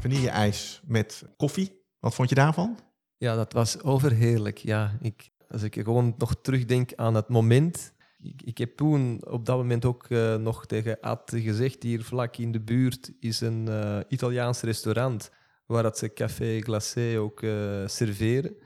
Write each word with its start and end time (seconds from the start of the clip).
vanille-ijs 0.00 0.80
met 0.86 1.24
koffie. 1.36 1.82
Wat 1.98 2.14
vond 2.14 2.28
je 2.28 2.34
daarvan? 2.34 2.78
Ja, 3.16 3.34
dat 3.34 3.52
was 3.52 3.82
overheerlijk. 3.82 4.58
Ja, 4.58 4.98
ik, 5.00 5.30
als 5.48 5.62
ik 5.62 5.74
gewoon 5.74 6.14
nog 6.18 6.40
terugdenk 6.42 6.94
aan 6.94 7.14
het 7.14 7.28
moment. 7.28 7.92
Ik, 8.22 8.42
ik 8.42 8.58
heb 8.58 8.76
toen 8.76 9.26
op 9.26 9.46
dat 9.46 9.56
moment 9.56 9.84
ook 9.84 10.08
uh, 10.08 10.34
nog 10.34 10.66
tegen 10.66 11.00
Ad 11.00 11.32
gezegd: 11.34 11.82
hier 11.82 12.04
vlak 12.04 12.36
in 12.36 12.52
de 12.52 12.60
buurt 12.60 13.12
is 13.20 13.40
een 13.40 13.66
uh, 13.68 13.98
Italiaans 14.08 14.60
restaurant 14.60 15.30
waar 15.66 15.82
dat 15.82 15.98
ze 15.98 16.12
café 16.12 16.60
glacé 16.60 17.18
ook 17.18 17.42
uh, 17.42 17.86
serveren. 17.86 18.56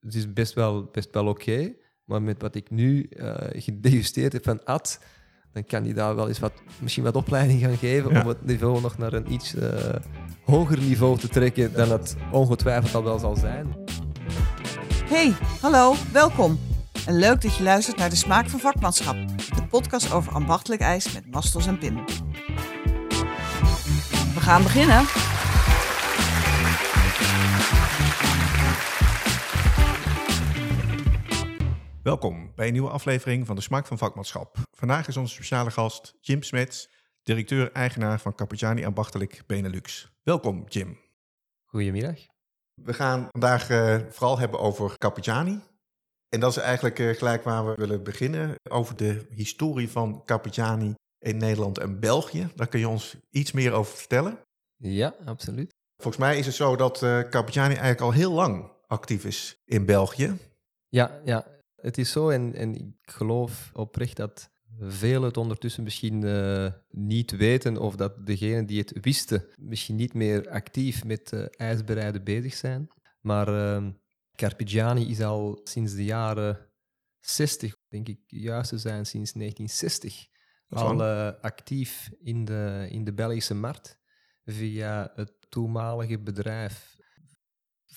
Het 0.00 0.14
is 0.14 0.32
best 0.32 0.54
wel, 0.54 0.84
best 0.84 1.14
wel 1.14 1.26
oké. 1.26 1.74
Maar 2.04 2.22
met 2.22 2.42
wat 2.42 2.54
ik 2.54 2.70
nu 2.70 3.06
gedegusteerd 3.52 4.32
heb 4.32 4.44
van 4.44 4.64
Ad, 4.64 5.00
dan 5.58 5.66
kan 5.66 5.84
hij 5.84 5.94
daar 5.94 6.14
wel 6.14 6.28
eens 6.28 6.38
wat, 6.38 6.52
misschien 6.78 7.04
wat 7.04 7.16
opleiding 7.16 7.60
gaan 7.60 7.76
geven 7.76 8.12
ja. 8.12 8.20
om 8.20 8.28
het 8.28 8.46
niveau 8.46 8.80
nog 8.80 8.98
naar 8.98 9.12
een 9.12 9.32
iets 9.32 9.54
hoger 10.44 10.78
niveau 10.78 11.18
te 11.18 11.28
trekken 11.28 11.72
dan 11.72 11.90
het 11.90 12.16
ongetwijfeld 12.30 12.94
al 12.94 13.04
wel 13.04 13.18
zal 13.18 13.36
zijn. 13.36 13.76
Hey, 15.04 15.34
hallo, 15.60 15.94
welkom. 16.12 16.58
En 17.06 17.18
leuk 17.18 17.40
dat 17.40 17.56
je 17.56 17.62
luistert 17.62 17.96
naar 17.96 18.10
De 18.10 18.16
Smaak 18.16 18.48
van 18.48 18.60
Vakmanschap, 18.60 19.16
de 19.36 19.66
podcast 19.70 20.12
over 20.12 20.32
ambachtelijk 20.32 20.80
ijs 20.80 21.12
met 21.12 21.30
mastels 21.30 21.66
en 21.66 21.78
Pim. 21.78 22.04
We 24.34 24.40
gaan 24.40 24.62
beginnen. 24.62 25.04
Welkom 32.02 32.52
bij 32.54 32.66
een 32.66 32.72
nieuwe 32.72 32.90
aflevering 32.90 33.46
van 33.46 33.56
De 33.56 33.62
Smaak 33.62 33.86
van 33.86 33.98
Vakmanschap. 33.98 34.56
Vandaag 34.70 35.08
is 35.08 35.16
onze 35.16 35.34
speciale 35.34 35.70
gast 35.70 36.14
Jim 36.20 36.42
Smets, 36.42 36.90
directeur-eigenaar 37.22 38.20
van 38.20 38.34
Cappuccini 38.34 38.84
Ambachtelijk 38.84 39.42
Benelux. 39.46 40.12
Welkom, 40.22 40.64
Jim. 40.68 40.98
Goedemiddag. 41.64 42.18
We 42.74 42.94
gaan 42.94 43.28
vandaag 43.30 43.70
uh, 43.70 43.96
vooral 44.08 44.38
hebben 44.38 44.60
over 44.60 44.98
Cappuccini. 44.98 45.60
En 46.28 46.40
dat 46.40 46.50
is 46.50 46.56
eigenlijk 46.56 46.98
uh, 46.98 47.14
gelijk 47.14 47.44
waar 47.44 47.66
we 47.66 47.74
willen 47.74 48.02
beginnen. 48.02 48.54
Over 48.70 48.96
de 48.96 49.26
historie 49.30 49.90
van 49.90 50.22
Cappuccini 50.24 50.94
in 51.18 51.36
Nederland 51.36 51.78
en 51.78 52.00
België. 52.00 52.48
Daar 52.54 52.68
kun 52.68 52.80
je 52.80 52.88
ons 52.88 53.16
iets 53.30 53.52
meer 53.52 53.72
over 53.72 53.96
vertellen. 53.96 54.38
Ja, 54.76 55.14
absoluut. 55.24 55.74
Volgens 55.96 56.24
mij 56.24 56.38
is 56.38 56.46
het 56.46 56.54
zo 56.54 56.76
dat 56.76 57.02
uh, 57.02 57.20
Cappuccini 57.20 57.66
eigenlijk 57.66 58.00
al 58.00 58.12
heel 58.12 58.32
lang 58.32 58.70
actief 58.86 59.24
is 59.24 59.56
in 59.64 59.86
België. 59.86 60.38
Ja, 60.88 61.20
ja. 61.24 61.56
Het 61.80 61.98
is 61.98 62.10
zo. 62.10 62.28
En, 62.28 62.54
en 62.54 62.74
ik 62.74 62.94
geloof 63.02 63.70
oprecht 63.72 64.16
dat 64.16 64.50
velen 64.78 65.22
het 65.22 65.36
ondertussen 65.36 65.82
misschien 65.82 66.22
uh, 66.22 66.72
niet 66.90 67.30
weten 67.30 67.76
of 67.76 67.96
dat 67.96 68.26
degenen 68.26 68.66
die 68.66 68.78
het 68.78 68.98
wisten 69.00 69.44
misschien 69.56 69.96
niet 69.96 70.14
meer 70.14 70.50
actief 70.50 71.04
met 71.04 71.32
uh, 71.32 71.44
ijsbereiden 71.50 72.24
bezig 72.24 72.54
zijn. 72.54 72.88
Maar 73.20 73.48
uh, 73.48 73.88
Carpigiani 74.34 75.10
is 75.10 75.20
al 75.20 75.60
sinds 75.64 75.94
de 75.94 76.04
jaren 76.04 76.66
60, 77.20 77.76
denk 77.88 78.08
ik 78.08 78.20
juist 78.26 78.68
te 78.68 78.78
zijn, 78.78 79.06
sinds 79.06 79.32
1960, 79.32 80.26
al 80.68 81.02
actief 81.40 82.10
in 82.18 82.44
de, 82.44 82.86
in 82.90 83.04
de 83.04 83.12
Belgische 83.12 83.54
markt 83.54 83.98
via 84.44 85.12
het 85.14 85.32
toenmalige 85.48 86.18
bedrijf 86.18 86.97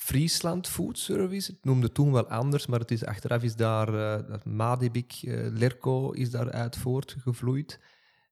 Friesland 0.02 0.68
Food 0.68 0.98
Service. 0.98 1.52
Het 1.52 1.66
noemde 1.66 1.92
toen 1.92 2.12
wel 2.12 2.28
anders, 2.28 2.66
maar 2.66 2.80
het 2.80 2.92
is, 2.92 3.06
achteraf 3.06 3.44
is 3.44 3.56
daar 3.56 3.94
uh, 3.94 4.36
Madibik, 4.44 5.22
uh, 5.24 5.48
Lerco 5.52 6.12
is 6.12 6.32
daaruit 6.32 6.78
voortgevloeid. 6.78 7.80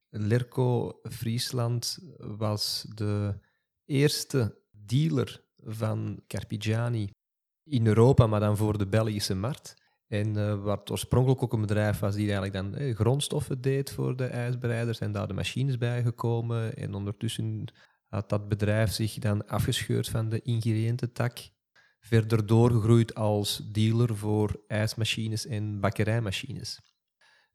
Lerco 0.10 1.00
Friesland 1.04 2.00
was 2.18 2.86
de 2.96 3.40
eerste 3.86 4.58
dealer 4.72 5.44
van 5.64 6.24
Carpigiani 6.28 7.10
in 7.64 7.88
Europa, 7.88 8.28
maar 8.28 8.40
dan 8.40 8.58
voor 8.58 8.78
de 8.78 8.88
Belgische 8.88 9.36
markt. 9.36 9.74
En 10.08 10.38
uh, 10.38 10.64
wat 10.64 10.92
oorspronkelijk 10.92 11.44
ook 11.44 11.54
een 11.54 11.62
bedrijf 11.62 12.00
was 12.00 12.16
die 12.16 12.32
eigenlijk 12.32 12.54
dan 12.54 12.76
eh, 12.76 12.96
grondstoffen 12.96 13.62
deed 13.62 13.92
voor 13.92 14.16
de 14.16 14.26
ijsbereiders 14.26 15.00
en 15.00 15.12
daar 15.12 15.28
de 15.28 15.34
machines 15.34 15.78
bij 15.78 16.04
gekomen. 16.04 16.76
En 16.76 16.94
ondertussen 16.94 17.66
had 18.08 18.30
dat 18.30 18.48
bedrijf 18.48 18.92
zich 18.92 19.14
dan 19.14 19.48
afgescheurd 19.48 20.10
van 20.10 20.30
de 20.30 20.42
ingrediëntentak 20.42 21.58
verder 22.10 22.46
doorgegroeid 22.46 23.16
als 23.16 23.62
dealer 23.72 24.18
voor 24.18 24.64
ijsmachines 24.68 25.46
en 25.46 25.80
bakkerijmachines. 25.80 26.80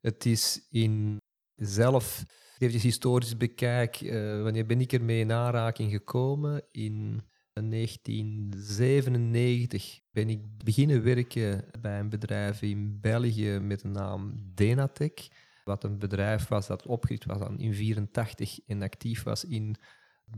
Het 0.01 0.25
is 0.25 0.67
in 0.69 1.17
zelf, 1.55 2.23
even 2.57 2.79
historisch 2.79 3.37
bekijk, 3.37 4.01
uh, 4.01 4.41
wanneer 4.41 4.65
ben 4.65 4.81
ik 4.81 4.93
ermee 4.93 5.19
in 5.19 5.31
aanraking 5.31 5.91
gekomen? 5.91 6.63
In 6.71 7.21
1997 7.53 9.99
ben 10.11 10.29
ik 10.29 10.39
beginnen 10.63 11.03
werken 11.03 11.65
bij 11.81 11.99
een 11.99 12.09
bedrijf 12.09 12.61
in 12.61 12.99
België 13.01 13.59
met 13.59 13.81
de 13.81 13.87
naam 13.87 14.51
Denatec. 14.53 15.27
Wat 15.63 15.83
een 15.83 15.99
bedrijf 15.99 16.47
was 16.47 16.67
dat 16.67 16.85
opgericht 16.85 17.25
was 17.25 17.37
in 17.37 17.57
1984 17.57 18.59
en 18.67 18.81
actief 18.81 19.23
was 19.23 19.45
in 19.45 19.75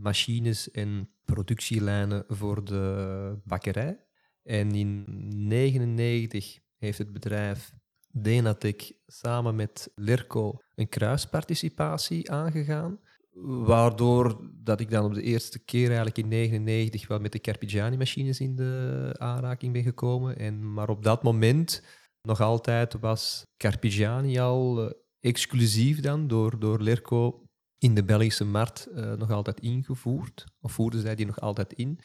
machines 0.00 0.70
en 0.70 1.10
productielijnen 1.24 2.24
voor 2.28 2.64
de 2.64 3.36
bakkerij. 3.44 4.06
En 4.48 4.74
in 4.74 5.04
1999 5.04 6.58
heeft 6.78 6.98
het 6.98 7.12
bedrijf 7.12 7.72
Denatec 8.10 8.92
samen 9.06 9.54
met 9.56 9.90
Lerco 9.94 10.58
een 10.74 10.88
kruisparticipatie 10.88 12.30
aangegaan. 12.30 13.00
Waardoor 13.42 14.50
dat 14.54 14.80
ik 14.80 14.90
dan 14.90 15.04
op 15.04 15.14
de 15.14 15.22
eerste 15.22 15.58
keer 15.64 15.86
eigenlijk 15.86 16.18
in 16.18 16.30
1999 16.30 17.08
wel 17.08 17.20
met 17.20 17.32
de 17.32 17.40
Carpigiani-machines 17.40 18.40
in 18.40 18.56
de 18.56 19.14
aanraking 19.18 19.72
ben 19.72 19.82
gekomen. 19.82 20.38
En, 20.38 20.72
maar 20.72 20.88
op 20.88 21.02
dat 21.02 21.22
moment 21.22 21.82
nog 22.22 22.40
altijd 22.40 23.00
was 23.00 23.46
Carpigiani 23.56 24.38
al 24.38 24.84
uh, 24.84 24.90
exclusief 25.20 26.00
dan 26.00 26.26
door, 26.26 26.58
door 26.58 26.82
Lerco 26.82 27.42
in 27.78 27.94
de 27.94 28.04
Belgische 28.04 28.44
markt 28.44 28.88
uh, 28.90 29.12
nog 29.12 29.30
altijd 29.30 29.60
ingevoerd. 29.60 30.44
Of 30.60 30.72
voerden 30.72 31.00
zij 31.00 31.14
die 31.14 31.26
nog 31.26 31.40
altijd 31.40 31.72
in. 31.72 32.00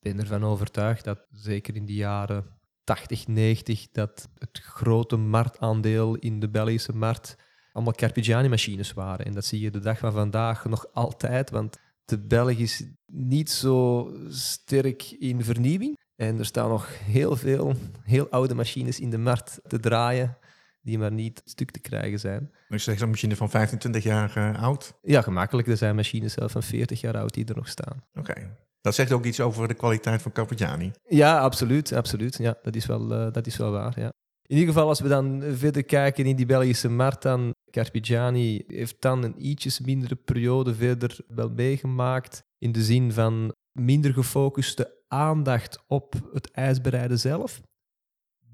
Ben 0.00 0.18
ervan 0.18 0.44
overtuigd 0.44 1.04
dat 1.04 1.26
zeker 1.30 1.76
in 1.76 1.86
de 1.86 1.94
jaren 1.94 2.44
80, 2.84 3.26
90, 3.26 3.88
dat 3.92 4.28
het 4.38 4.58
grote 4.58 5.16
marktaandeel 5.16 6.16
in 6.16 6.40
de 6.40 6.48
Belgische 6.48 6.96
markt 6.96 7.36
allemaal 7.72 7.94
Carpigiani-machines 7.94 8.92
waren. 8.92 9.26
En 9.26 9.34
dat 9.34 9.44
zie 9.44 9.60
je 9.60 9.70
de 9.70 9.78
dag 9.78 9.98
van 9.98 10.12
vandaag 10.12 10.64
nog 10.64 10.86
altijd, 10.92 11.50
want 11.50 11.78
de 12.04 12.18
Belg 12.18 12.56
is 12.56 12.84
niet 13.06 13.50
zo 13.50 14.10
sterk 14.28 15.10
in 15.10 15.44
vernieuwing. 15.44 15.98
En 16.16 16.38
er 16.38 16.46
staan 16.46 16.68
nog 16.68 16.98
heel 16.98 17.36
veel 17.36 17.74
heel 18.02 18.30
oude 18.30 18.54
machines 18.54 19.00
in 19.00 19.10
de 19.10 19.18
markt 19.18 19.60
te 19.66 19.80
draaien 19.80 20.38
die 20.82 20.98
maar 20.98 21.12
niet 21.12 21.42
stuk 21.44 21.70
te 21.70 21.80
krijgen 21.80 22.20
zijn. 22.20 22.50
Dus 22.68 22.84
zeg 22.84 23.00
een 23.00 23.10
machine 23.10 23.36
van 23.36 23.50
25 23.50 24.02
jaar 24.02 24.36
uh, 24.36 24.62
oud? 24.62 24.98
Ja, 25.02 25.22
gemakkelijk. 25.22 25.68
Er 25.68 25.76
zijn 25.76 25.96
machines 25.96 26.32
zelf 26.32 26.52
van 26.52 26.62
40 26.62 27.00
jaar 27.00 27.16
oud 27.16 27.34
die 27.34 27.44
er 27.44 27.56
nog 27.56 27.68
staan. 27.68 28.04
Oké. 28.14 28.56
Dat 28.80 28.94
zegt 28.94 29.12
ook 29.12 29.24
iets 29.24 29.40
over 29.40 29.68
de 29.68 29.74
kwaliteit 29.74 30.22
van 30.22 30.32
Cappuccini. 30.32 30.90
Ja, 31.08 31.38
absoluut. 31.40 31.92
absoluut. 31.92 32.36
Ja, 32.36 32.58
dat, 32.62 32.76
is 32.76 32.86
wel, 32.86 33.12
uh, 33.12 33.32
dat 33.32 33.46
is 33.46 33.56
wel 33.56 33.70
waar. 33.70 34.00
Ja. 34.00 34.12
In 34.42 34.56
ieder 34.56 34.74
geval, 34.74 34.88
als 34.88 35.00
we 35.00 35.08
dan 35.08 35.42
verder 35.42 35.84
kijken 35.84 36.24
in 36.24 36.36
die 36.36 36.46
Belgische 36.46 36.88
markt, 36.88 37.22
dan 37.22 37.54
Carpigiani 37.70 38.64
heeft 38.66 39.00
dan 39.00 39.22
een 39.22 39.46
ietsjes 39.46 39.80
mindere 39.80 40.14
periode 40.14 40.74
verder 40.74 41.18
wel 41.28 41.50
meegemaakt. 41.50 42.42
In 42.58 42.72
de 42.72 42.82
zin 42.82 43.12
van 43.12 43.54
minder 43.72 44.12
gefocuste 44.12 45.02
aandacht 45.08 45.84
op 45.86 46.14
het 46.32 46.50
ijsbereiden 46.50 47.18
zelf 47.18 47.60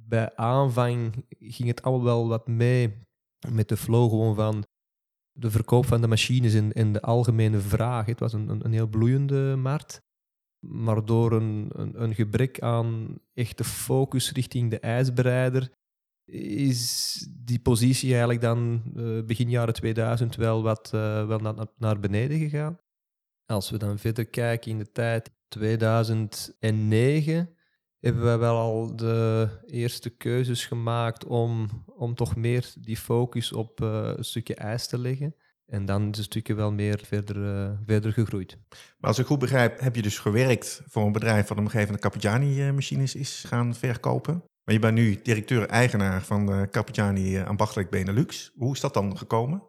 bij 0.09 0.37
aanvang 0.37 1.25
ging 1.39 1.69
het 1.69 1.83
allemaal 1.83 2.05
wel 2.05 2.29
wat 2.29 2.47
mee 2.47 2.95
met 3.49 3.69
de 3.69 3.77
flow 3.77 4.11
gewoon 4.11 4.35
van 4.35 4.65
de 5.33 5.51
verkoop 5.51 5.87
van 5.87 6.01
de 6.01 6.07
machines 6.07 6.55
en, 6.55 6.73
en 6.73 6.93
de 6.93 7.01
algemene 7.01 7.59
vraag. 7.59 8.07
Het 8.07 8.21
was 8.21 8.33
een, 8.33 8.49
een, 8.49 8.65
een 8.65 8.73
heel 8.73 8.87
bloeiende 8.87 9.57
markt. 9.57 10.01
Maar 10.59 11.05
door 11.05 11.33
een, 11.33 11.71
een, 11.75 12.15
gebrek 12.15 12.61
aan 12.61 13.19
echte 13.35 13.65
focus 13.65 14.33
richting 14.33 14.71
de 14.71 14.79
ijsbereider 14.79 15.71
is 16.33 17.27
die 17.31 17.61
positie 17.61 18.09
eigenlijk 18.09 18.41
dan 18.41 18.83
uh, 18.97 19.25
begin 19.25 19.51
jaren 19.51 19.75
2000 19.75 20.37
wel 20.37 20.63
wat 20.63 20.91
uh, 20.95 21.27
wel 21.27 21.39
naar, 21.39 21.67
naar 21.77 22.01
beneden 22.01 22.39
gegaan. 22.39 22.79
Als 23.47 23.71
we 23.71 23.79
dan 23.79 23.99
verder 23.99 24.27
kijken 24.27 24.71
in 24.71 24.79
de 24.79 24.93
tijd 24.93 25.31
2009 25.49 27.57
hebben 28.01 28.23
we 28.23 28.37
wel 28.37 28.57
al 28.57 28.97
de 28.97 29.49
eerste 29.67 30.11
keuzes 30.11 30.67
gemaakt 30.67 31.25
om, 31.25 31.69
om 31.87 32.15
toch 32.15 32.37
meer 32.37 32.73
die 32.79 32.97
focus 32.97 33.53
op 33.53 33.81
uh, 33.81 34.13
een 34.17 34.25
stukje 34.25 34.55
ijs 34.55 34.87
te 34.87 34.99
leggen. 34.99 35.35
En 35.67 35.85
dan 35.85 36.11
is 36.11 36.17
het 36.17 36.27
stukje 36.27 36.55
wel 36.55 36.73
meer 36.73 37.01
verder, 37.05 37.37
uh, 37.37 37.71
verder 37.87 38.13
gegroeid. 38.13 38.59
Maar 38.69 39.11
als 39.11 39.19
ik 39.19 39.27
goed 39.27 39.39
begrijp, 39.39 39.81
heb 39.81 39.97
je 39.97 40.03
dus 40.03 40.19
gewerkt 40.19 40.83
voor 40.87 41.07
een 41.07 41.13
bedrijf 41.13 41.49
wat 41.49 41.59
op 41.59 41.65
een 41.65 41.71
gegeven 41.71 41.95
moment 41.95 42.03
Cappigiani-machines 42.03 43.15
is 43.15 43.45
gaan 43.47 43.75
verkopen. 43.75 44.43
Maar 44.65 44.75
je 44.75 44.81
bent 44.81 44.95
nu 44.95 45.21
directeur-eigenaar 45.23 46.23
van 46.23 46.47
de 46.47 46.69
Cappigiani 46.71 47.39
Ambachtelijk 47.39 47.91
Benelux. 47.91 48.53
Hoe 48.57 48.73
is 48.73 48.81
dat 48.81 48.95
dan 48.95 49.19
gekomen? 49.19 49.63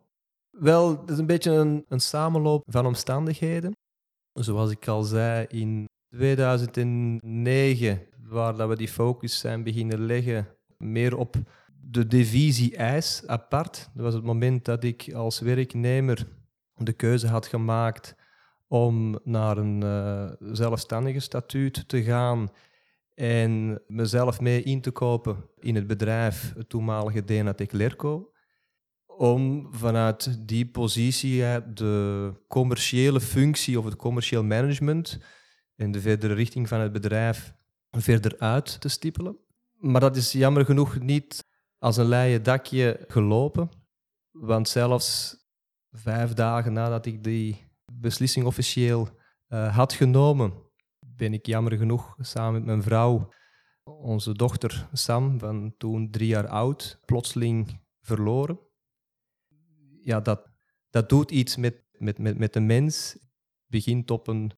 Wel, 0.49 0.99
het 1.01 1.09
is 1.09 1.17
een 1.17 1.25
beetje 1.25 1.51
een, 1.51 1.85
een 1.87 1.99
samenloop 1.99 2.63
van 2.67 2.85
omstandigheden. 2.85 3.71
zoals 4.33 4.71
ik 4.71 4.87
al 4.87 5.03
zei, 5.03 5.45
in 5.49 5.85
2009, 6.09 8.01
waar 8.23 8.55
dat 8.55 8.69
we 8.69 8.75
die 8.75 8.87
focus 8.87 9.39
zijn 9.39 9.63
beginnen 9.63 10.05
leggen, 10.05 10.47
meer 10.77 11.17
op 11.17 11.35
de 11.89 12.07
divisie 12.07 12.75
ijs 12.75 13.23
apart. 13.27 13.89
Dat 13.93 14.03
was 14.03 14.13
het 14.13 14.23
moment 14.23 14.65
dat 14.65 14.83
ik 14.83 15.13
als 15.13 15.39
werknemer 15.39 16.27
de 16.75 16.93
keuze 16.93 17.27
had 17.27 17.47
gemaakt 17.47 18.15
om 18.67 19.19
naar 19.23 19.57
een 19.57 19.81
uh, 19.83 20.31
zelfstandige 20.39 21.19
statuut 21.19 21.87
te 21.87 22.03
gaan 22.03 22.49
en 23.13 23.81
mezelf 23.87 24.39
mee 24.41 24.63
in 24.63 24.81
te 24.81 24.91
kopen 24.91 25.49
in 25.59 25.75
het 25.75 25.87
bedrijf, 25.87 26.53
het 26.55 26.69
toenmalige 26.69 27.23
Denatec 27.23 27.71
Lerco, 27.71 28.31
om 29.05 29.67
vanuit 29.71 30.47
die 30.47 30.65
positie 30.65 31.41
de 31.73 32.33
commerciële 32.47 33.21
functie 33.21 33.79
of 33.79 33.85
het 33.85 33.95
commercieel 33.95 34.43
management 34.43 35.19
en 35.75 35.91
de 35.91 36.01
verdere 36.01 36.33
richting 36.33 36.67
van 36.67 36.79
het 36.79 36.91
bedrijf 36.91 37.53
verder 37.89 38.35
uit 38.39 38.81
te 38.81 38.87
stippelen. 38.87 39.37
Maar 39.77 40.01
dat 40.01 40.15
is 40.15 40.31
jammer 40.31 40.65
genoeg 40.65 40.99
niet 40.99 41.46
als 41.79 41.97
een 41.97 42.05
leien 42.05 42.43
dakje 42.43 43.05
gelopen, 43.07 43.69
want 44.31 44.69
zelfs 44.69 45.37
vijf 45.91 46.33
dagen 46.33 46.73
nadat 46.73 47.05
ik 47.05 47.23
die 47.23 47.65
beslissing 47.93 48.45
officieel 48.45 49.07
uh, 49.49 49.75
had 49.75 49.93
genomen, 49.93 50.53
ben 50.99 51.33
ik 51.33 51.45
jammer 51.45 51.77
genoeg 51.77 52.15
samen 52.19 52.53
met 52.53 52.65
mijn 52.65 52.83
vrouw, 52.83 53.29
onze 53.83 54.33
dochter 54.33 54.89
Sam, 54.93 55.39
van 55.39 55.73
toen 55.77 56.11
drie 56.11 56.27
jaar 56.27 56.47
oud, 56.47 56.99
plotseling 57.05 57.85
verloren. 58.01 58.59
Ja, 60.01 60.19
dat, 60.19 60.49
dat 60.89 61.09
doet 61.09 61.31
iets 61.31 61.55
met, 61.55 61.83
met, 61.91 62.17
met, 62.17 62.37
met 62.37 62.53
de 62.53 62.59
mens. 62.59 63.17
Begint 63.65 64.11
op 64.11 64.27
een 64.27 64.51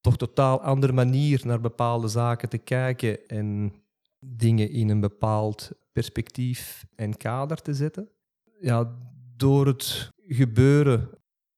toch 0.00 0.16
totaal 0.16 0.62
andere 0.62 0.92
manier 0.92 1.40
naar 1.44 1.60
bepaalde 1.60 2.08
zaken 2.08 2.48
te 2.48 2.58
kijken 2.58 3.26
en 3.26 3.74
dingen 4.18 4.70
in 4.70 4.88
een 4.88 5.00
bepaald 5.00 5.70
perspectief 5.92 6.84
en 6.94 7.16
kader 7.16 7.62
te 7.62 7.74
zetten. 7.74 8.08
Ja, 8.60 8.96
door 9.36 9.66
het 9.66 10.10
gebeuren 10.26 11.08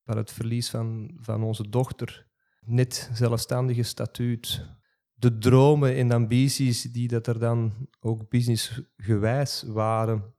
van 0.05 0.17
het 0.17 0.33
verlies 0.33 0.71
van, 0.71 1.17
van 1.21 1.43
onze 1.43 1.69
dochter, 1.69 2.27
net 2.61 3.11
zelfstandige 3.13 3.83
statuut, 3.83 4.67
de 5.13 5.39
dromen 5.39 5.95
en 5.95 6.13
ambities 6.13 6.83
die 6.83 7.09
dat 7.09 7.27
er 7.27 7.39
dan 7.39 7.73
ook 8.01 8.29
businessgewijs 8.29 9.63
waren, 9.63 10.35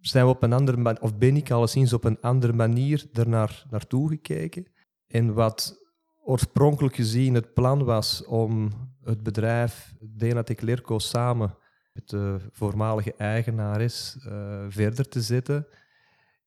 zijn 0.00 0.24
we 0.24 0.30
op 0.30 0.42
een 0.42 0.52
andere 0.52 1.00
of 1.00 1.18
ben 1.18 1.36
ik 1.36 1.50
alleszins 1.50 1.92
op 1.92 2.04
een 2.04 2.20
andere 2.20 2.52
manier 2.52 3.06
ernaar 3.12 3.66
naartoe 3.70 4.08
gekeken. 4.08 4.66
En 5.06 5.34
wat 5.34 5.78
oorspronkelijk 6.24 6.94
gezien 6.94 7.34
het 7.34 7.54
plan 7.54 7.84
was 7.84 8.24
om 8.24 8.70
het 9.02 9.22
bedrijf 9.22 9.94
Denatec 10.00 10.60
Lerco 10.60 10.98
samen 10.98 11.58
met 11.92 12.08
de 12.08 12.38
voormalige 12.52 13.14
eigenares 13.14 14.16
uh, 14.26 14.64
verder 14.68 15.08
te 15.08 15.20
zetten, 15.20 15.66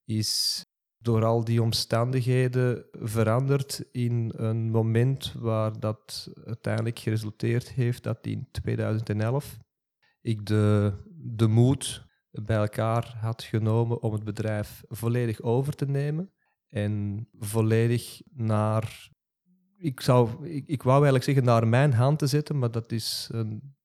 is 0.05 0.63
door 0.97 1.25
al 1.25 1.43
die 1.43 1.61
omstandigheden 1.61 2.85
veranderd 2.91 3.85
in 3.91 4.33
een 4.35 4.71
moment 4.71 5.33
waar 5.39 5.79
dat 5.79 6.31
uiteindelijk 6.45 6.99
geresulteerd 6.99 7.71
heeft 7.71 8.03
dat 8.03 8.17
in 8.21 8.47
2011 8.51 9.57
ik 10.21 10.45
de, 10.45 10.93
de 11.15 11.47
moed 11.47 12.05
bij 12.31 12.57
elkaar 12.57 13.17
had 13.19 13.43
genomen 13.43 14.01
om 14.01 14.13
het 14.13 14.23
bedrijf 14.23 14.83
volledig 14.87 15.41
over 15.41 15.75
te 15.75 15.85
nemen 15.85 16.31
en 16.67 17.27
volledig 17.39 18.21
naar, 18.33 19.09
ik, 19.77 20.01
zou, 20.01 20.47
ik, 20.47 20.67
ik 20.67 20.83
wou 20.83 20.95
eigenlijk 20.95 21.23
zeggen 21.23 21.43
naar 21.43 21.67
mijn 21.67 21.93
hand 21.93 22.19
te 22.19 22.27
zetten, 22.27 22.59
maar 22.59 22.71
dat 22.71 22.91
is 22.91 23.29
een, 23.31 23.75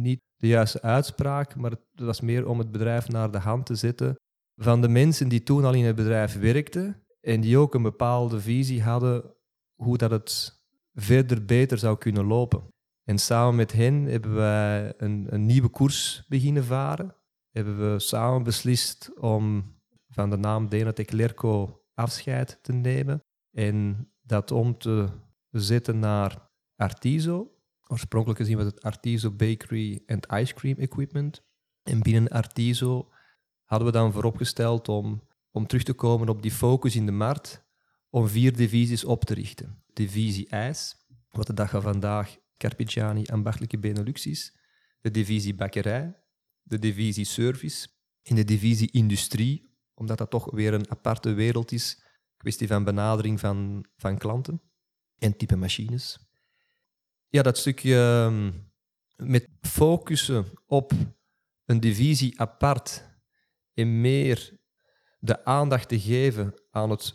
niet 0.00 0.20
de 0.36 0.46
juiste 0.46 0.82
uitspraak, 0.82 1.56
maar 1.56 1.70
het 1.70 1.80
was 1.94 2.20
meer 2.20 2.46
om 2.46 2.58
het 2.58 2.70
bedrijf 2.70 3.08
naar 3.08 3.30
de 3.30 3.38
hand 3.38 3.66
te 3.66 3.74
zetten 3.74 4.16
van 4.56 4.80
de 4.80 4.88
mensen 4.88 5.28
die 5.28 5.42
toen 5.42 5.64
al 5.64 5.74
in 5.74 5.84
het 5.84 5.96
bedrijf 5.96 6.38
werkten 6.38 7.02
en 7.20 7.40
die 7.40 7.58
ook 7.58 7.74
een 7.74 7.82
bepaalde 7.82 8.40
visie 8.40 8.82
hadden 8.82 9.34
hoe 9.74 9.96
dat 9.98 10.10
het 10.10 10.60
verder 10.92 11.44
beter 11.44 11.78
zou 11.78 11.98
kunnen 11.98 12.24
lopen. 12.24 12.68
En 13.04 13.18
samen 13.18 13.54
met 13.54 13.72
hen 13.72 14.04
hebben 14.04 14.34
wij 14.34 14.94
een, 14.96 15.26
een 15.28 15.46
nieuwe 15.46 15.68
koers 15.68 16.24
beginnen 16.28 16.64
varen. 16.64 17.16
Hebben 17.50 17.92
we 17.92 17.98
samen 17.98 18.42
beslist 18.42 19.18
om 19.18 19.74
van 20.08 20.30
de 20.30 20.36
naam 20.36 20.68
Denatec 20.68 21.10
Lerco 21.10 21.82
afscheid 21.94 22.58
te 22.62 22.72
nemen 22.72 23.20
en 23.56 24.08
dat 24.20 24.50
om 24.50 24.78
te 24.78 25.08
zetten 25.50 25.98
naar 25.98 26.50
Artiso. 26.76 27.50
Oorspronkelijk 27.86 28.40
gezien 28.40 28.56
was 28.56 28.66
het 28.66 28.82
Artiso 28.82 29.30
Bakery 29.30 30.02
and 30.06 30.26
Ice 30.32 30.54
Cream 30.54 30.78
Equipment. 30.78 31.42
En 31.82 32.00
binnen 32.00 32.28
Artiso 32.28 33.10
hadden 33.64 33.86
we 33.86 33.92
dan 33.92 34.12
vooropgesteld 34.12 34.88
om, 34.88 35.22
om 35.50 35.66
terug 35.66 35.82
te 35.82 35.92
komen 35.92 36.28
op 36.28 36.42
die 36.42 36.50
focus 36.50 36.96
in 36.96 37.06
de 37.06 37.12
markt, 37.12 37.64
om 38.10 38.28
vier 38.28 38.56
divisies 38.56 39.04
op 39.04 39.24
te 39.24 39.34
richten. 39.34 39.82
Divisie 39.92 40.48
ijs, 40.48 40.96
wat 41.30 41.46
de 41.46 41.54
dag 41.54 41.70
van 41.70 41.82
vandaag 41.82 42.36
Carpigiani 42.56 43.24
ambachtelijke 43.26 43.78
Benelux 43.78 44.26
is, 44.26 44.56
de 45.00 45.10
divisie 45.10 45.54
bakkerij, 45.54 46.16
de 46.62 46.78
divisie 46.78 47.24
service 47.24 47.88
en 48.22 48.34
de 48.34 48.44
divisie 48.44 48.90
industrie, 48.90 49.76
omdat 49.94 50.18
dat 50.18 50.30
toch 50.30 50.50
weer 50.50 50.74
een 50.74 50.90
aparte 50.90 51.32
wereld 51.32 51.72
is, 51.72 52.02
kwestie 52.36 52.66
van 52.66 52.84
benadering 52.84 53.40
van, 53.40 53.86
van 53.96 54.18
klanten 54.18 54.62
en 55.18 55.36
type 55.36 55.56
machines. 55.56 56.31
Ja, 57.32 57.42
dat 57.42 57.58
stukje 57.58 57.96
ehm, 57.96 58.50
met 59.16 59.48
focussen 59.60 60.44
op 60.66 60.92
een 61.64 61.80
divisie 61.80 62.40
apart 62.40 63.04
en 63.74 64.00
meer 64.00 64.58
de 65.18 65.44
aandacht 65.44 65.88
te 65.88 66.00
geven 66.00 66.54
aan 66.70 66.90
het 66.90 67.14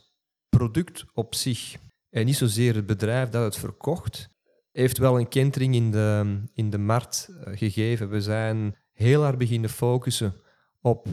product 0.49 1.05
op 1.13 1.35
zich 1.35 1.75
en 2.09 2.25
niet 2.25 2.35
zozeer 2.35 2.75
het 2.75 2.85
bedrijf 2.85 3.29
dat 3.29 3.43
het 3.43 3.57
verkocht, 3.57 4.29
heeft 4.71 4.97
wel 4.97 5.19
een 5.19 5.27
kentering 5.27 5.75
in 5.75 5.91
de, 5.91 6.41
in 6.53 6.69
de 6.69 6.77
markt 6.77 7.29
eh, 7.29 7.57
gegeven. 7.57 8.09
We 8.09 8.21
zijn 8.21 8.75
heel 8.93 9.21
hard 9.21 9.37
beginnen 9.37 9.69
focussen 9.69 10.35
op 10.81 11.07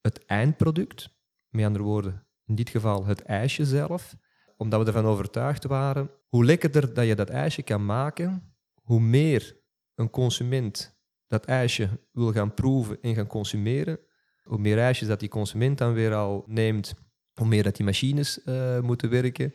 het 0.00 0.24
eindproduct, 0.24 1.08
met 1.48 1.64
andere 1.64 1.84
woorden, 1.84 2.26
in 2.44 2.54
dit 2.54 2.70
geval 2.70 3.04
het 3.04 3.22
ijsje 3.22 3.64
zelf, 3.64 4.16
omdat 4.60 4.80
we 4.80 4.86
ervan 4.86 5.04
overtuigd 5.04 5.64
waren, 5.64 6.10
hoe 6.28 6.44
lekkerder 6.44 6.94
dat 6.94 7.06
je 7.06 7.14
dat 7.14 7.30
ijsje 7.30 7.62
kan 7.62 7.84
maken, 7.84 8.54
hoe 8.74 9.00
meer 9.00 9.60
een 9.94 10.10
consument 10.10 10.98
dat 11.26 11.44
ijsje 11.44 11.88
wil 12.12 12.32
gaan 12.32 12.54
proeven 12.54 13.00
en 13.00 13.14
gaan 13.14 13.26
consumeren, 13.26 13.98
hoe 14.42 14.58
meer 14.58 14.74
reisjes 14.74 15.08
dat 15.08 15.20
die 15.20 15.28
consument 15.28 15.78
dan 15.78 15.92
weer 15.92 16.14
al 16.14 16.44
neemt, 16.46 16.94
hoe 17.32 17.46
meer 17.46 17.62
dat 17.62 17.76
die 17.76 17.84
machines 17.84 18.40
uh, 18.44 18.80
moeten 18.80 19.10
werken. 19.10 19.52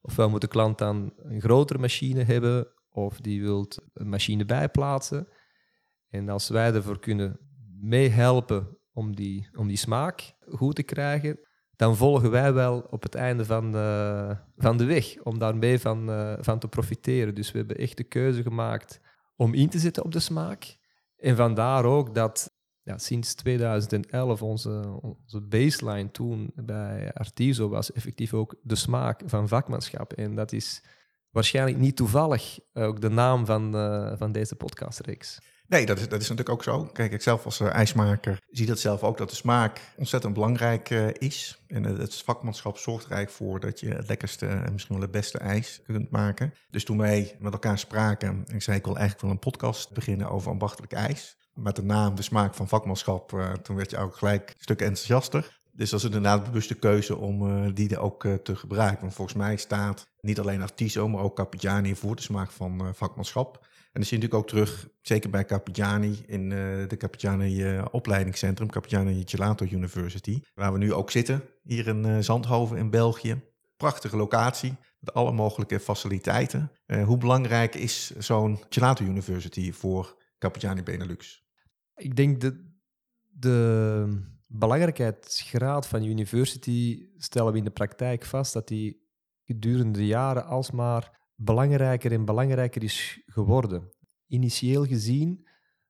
Ofwel 0.00 0.30
moet 0.30 0.40
de 0.40 0.46
klant 0.46 0.78
dan 0.78 1.12
een 1.16 1.40
grotere 1.40 1.78
machine 1.78 2.22
hebben, 2.22 2.68
of 2.88 3.20
die 3.20 3.42
wilt 3.42 3.78
een 3.92 4.08
machine 4.08 4.44
bijplaatsen. 4.44 5.28
En 6.08 6.28
als 6.28 6.48
wij 6.48 6.72
ervoor 6.72 6.98
kunnen 6.98 7.40
meehelpen 7.80 8.78
om 8.92 9.16
die, 9.16 9.48
om 9.56 9.68
die 9.68 9.76
smaak 9.76 10.34
goed 10.48 10.74
te 10.74 10.82
krijgen, 10.82 11.45
dan 11.76 11.96
volgen 11.96 12.30
wij 12.30 12.52
wel 12.52 12.86
op 12.90 13.02
het 13.02 13.14
einde 13.14 13.44
van 13.44 13.72
de, 13.72 14.36
van 14.56 14.76
de 14.76 14.84
weg 14.84 15.16
om 15.22 15.38
daarmee 15.38 15.78
van, 15.78 16.10
uh, 16.10 16.34
van 16.40 16.58
te 16.58 16.68
profiteren. 16.68 17.34
Dus 17.34 17.52
we 17.52 17.58
hebben 17.58 17.76
echt 17.76 17.96
de 17.96 18.04
keuze 18.04 18.42
gemaakt 18.42 19.00
om 19.36 19.54
in 19.54 19.68
te 19.68 19.78
zetten 19.78 20.04
op 20.04 20.12
de 20.12 20.20
smaak. 20.20 20.76
En 21.16 21.36
vandaar 21.36 21.84
ook 21.84 22.14
dat 22.14 22.54
ja, 22.82 22.98
sinds 22.98 23.34
2011 23.34 24.42
onze, 24.42 24.98
onze 25.02 25.40
baseline 25.40 26.10
toen 26.10 26.52
bij 26.54 27.12
Artiso 27.12 27.68
was 27.68 27.92
effectief 27.92 28.34
ook 28.34 28.54
de 28.62 28.76
smaak 28.76 29.22
van 29.26 29.48
vakmanschap. 29.48 30.12
En 30.12 30.34
dat 30.34 30.52
is 30.52 30.82
waarschijnlijk 31.30 31.78
niet 31.78 31.96
toevallig 31.96 32.58
ook 32.72 33.00
de 33.00 33.08
naam 33.08 33.46
van, 33.46 33.76
uh, 33.76 34.12
van 34.16 34.32
deze 34.32 34.56
podcastreeks. 34.56 35.38
Nee, 35.68 35.86
dat 35.86 35.98
is, 35.98 36.08
dat 36.08 36.20
is 36.20 36.28
natuurlijk 36.28 36.56
ook 36.56 36.62
zo. 36.62 36.84
Kijk, 36.92 37.12
ik 37.12 37.22
zelf 37.22 37.44
als 37.44 37.60
uh, 37.60 37.68
ijsmaker 37.68 38.38
zie 38.50 38.66
dat 38.66 38.78
zelf 38.78 39.02
ook, 39.02 39.18
dat 39.18 39.30
de 39.30 39.36
smaak 39.36 39.80
ontzettend 39.96 40.34
belangrijk 40.34 40.90
uh, 40.90 41.08
is. 41.12 41.62
En 41.66 41.84
het 41.84 42.22
vakmanschap 42.22 42.78
zorgt 42.78 43.04
er 43.04 43.12
eigenlijk 43.12 43.42
voor 43.42 43.60
dat 43.60 43.80
je 43.80 43.88
het 43.88 44.08
lekkerste 44.08 44.46
en 44.46 44.72
misschien 44.72 44.94
wel 44.94 45.04
het 45.04 45.12
beste 45.12 45.38
ijs 45.38 45.80
kunt 45.86 46.10
maken. 46.10 46.54
Dus 46.70 46.84
toen 46.84 46.98
wij 46.98 47.36
met 47.38 47.52
elkaar 47.52 47.78
spraken, 47.78 48.44
ik 48.46 48.62
zei 48.62 48.76
ik 48.76 48.84
wil 48.84 48.96
eigenlijk 48.96 49.22
wel 49.22 49.30
een 49.30 49.52
podcast 49.52 49.92
beginnen 49.92 50.30
over 50.30 50.50
ambachtelijk 50.50 50.92
ijs 50.92 51.36
met 51.54 51.76
de 51.76 51.82
naam, 51.82 52.14
de 52.14 52.22
smaak 52.22 52.54
van 52.54 52.68
vakmanschap, 52.68 53.58
toen 53.62 53.76
werd 53.76 53.90
je 53.90 53.98
ook 53.98 54.16
gelijk 54.16 54.48
een 54.48 54.54
stuk 54.58 54.80
enthousiaster. 54.80 55.60
Dus 55.72 55.90
dat 55.90 55.98
is 55.98 56.06
inderdaad 56.06 56.38
een 56.38 56.44
bewuste 56.44 56.74
keuze 56.74 57.16
om 57.16 57.74
die 57.74 57.90
er 57.90 58.00
ook 58.00 58.28
te 58.42 58.56
gebruiken. 58.56 59.00
Want 59.00 59.14
volgens 59.14 59.36
mij 59.36 59.56
staat 59.56 60.06
niet 60.20 60.40
alleen 60.40 60.62
Artiso, 60.62 61.08
maar 61.08 61.22
ook 61.22 61.36
Capigiani 61.36 61.94
voor 61.94 62.16
de 62.16 62.22
smaak 62.22 62.50
van 62.50 62.94
vakmanschap. 62.94 63.66
En 63.96 64.02
dat 64.02 64.10
zie 64.10 64.20
je 64.20 64.24
natuurlijk 64.24 64.52
ook 64.52 64.64
terug, 64.64 64.88
zeker 65.02 65.30
bij 65.30 65.44
Capigiani, 65.44 66.22
in 66.26 66.48
de 66.88 66.94
Capigiani 66.98 67.80
opleidingscentrum, 67.90 68.70
Capigiani 68.70 69.22
Gelato 69.24 69.64
University. 69.64 70.40
Waar 70.54 70.72
we 70.72 70.78
nu 70.78 70.92
ook 70.92 71.10
zitten, 71.10 71.42
hier 71.62 71.86
in 71.86 72.24
Zandhoven 72.24 72.76
in 72.76 72.90
België. 72.90 73.40
Prachtige 73.76 74.16
locatie. 74.16 74.76
de 74.98 75.12
alle 75.12 75.32
mogelijke 75.32 75.80
faciliteiten. 75.80 76.72
Hoe 77.04 77.16
belangrijk 77.16 77.74
is 77.74 78.10
zo'n 78.10 78.60
Gelato 78.68 79.04
University 79.04 79.72
voor 79.72 80.22
Capitani 80.38 80.82
Benelux? 80.82 81.44
Ik 81.94 82.16
denk 82.16 82.40
dat 82.40 82.54
de 83.30 84.22
belangrijkheidsgraad 84.46 85.86
van 85.86 86.04
university 86.04 87.08
stellen 87.16 87.52
we 87.52 87.58
in 87.58 87.64
de 87.64 87.70
praktijk 87.70 88.24
vast 88.24 88.52
dat 88.52 88.68
die 88.68 89.08
gedurende 89.44 89.98
de 89.98 90.06
jaren 90.06 90.46
alsmaar 90.46 91.15
belangrijker 91.36 92.12
en 92.12 92.24
belangrijker 92.24 92.82
is 92.82 93.22
geworden. 93.26 93.90
Initieel 94.26 94.84
gezien, 94.84 95.46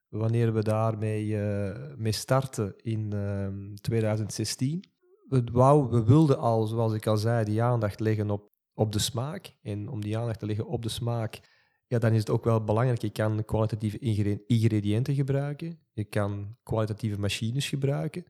wanneer 0.08 0.54
we 0.54 0.62
daarmee 0.62 1.26
uh, 1.26 1.94
mee 1.96 2.12
starten 2.12 2.74
in 2.76 3.14
uh, 3.14 3.74
2016, 3.80 4.84
we, 5.28 5.44
wou, 5.52 5.90
we 5.90 6.04
wilden 6.04 6.38
al, 6.38 6.66
zoals 6.66 6.92
ik 6.92 7.06
al 7.06 7.16
zei, 7.16 7.44
die 7.44 7.62
aandacht 7.62 8.00
leggen 8.00 8.30
op, 8.30 8.50
op 8.74 8.92
de 8.92 8.98
smaak. 8.98 9.56
En 9.62 9.88
om 9.88 10.00
die 10.00 10.18
aandacht 10.18 10.38
te 10.38 10.46
leggen 10.46 10.66
op 10.66 10.82
de 10.82 10.88
smaak, 10.88 11.40
ja, 11.86 11.98
dan 11.98 12.12
is 12.12 12.18
het 12.18 12.30
ook 12.30 12.44
wel 12.44 12.64
belangrijk. 12.64 13.00
Je 13.00 13.10
kan 13.10 13.44
kwalitatieve 13.44 13.98
ingrediënten 14.46 15.14
gebruiken, 15.14 15.78
je 15.92 16.04
kan 16.04 16.56
kwalitatieve 16.62 17.20
machines 17.20 17.68
gebruiken, 17.68 18.24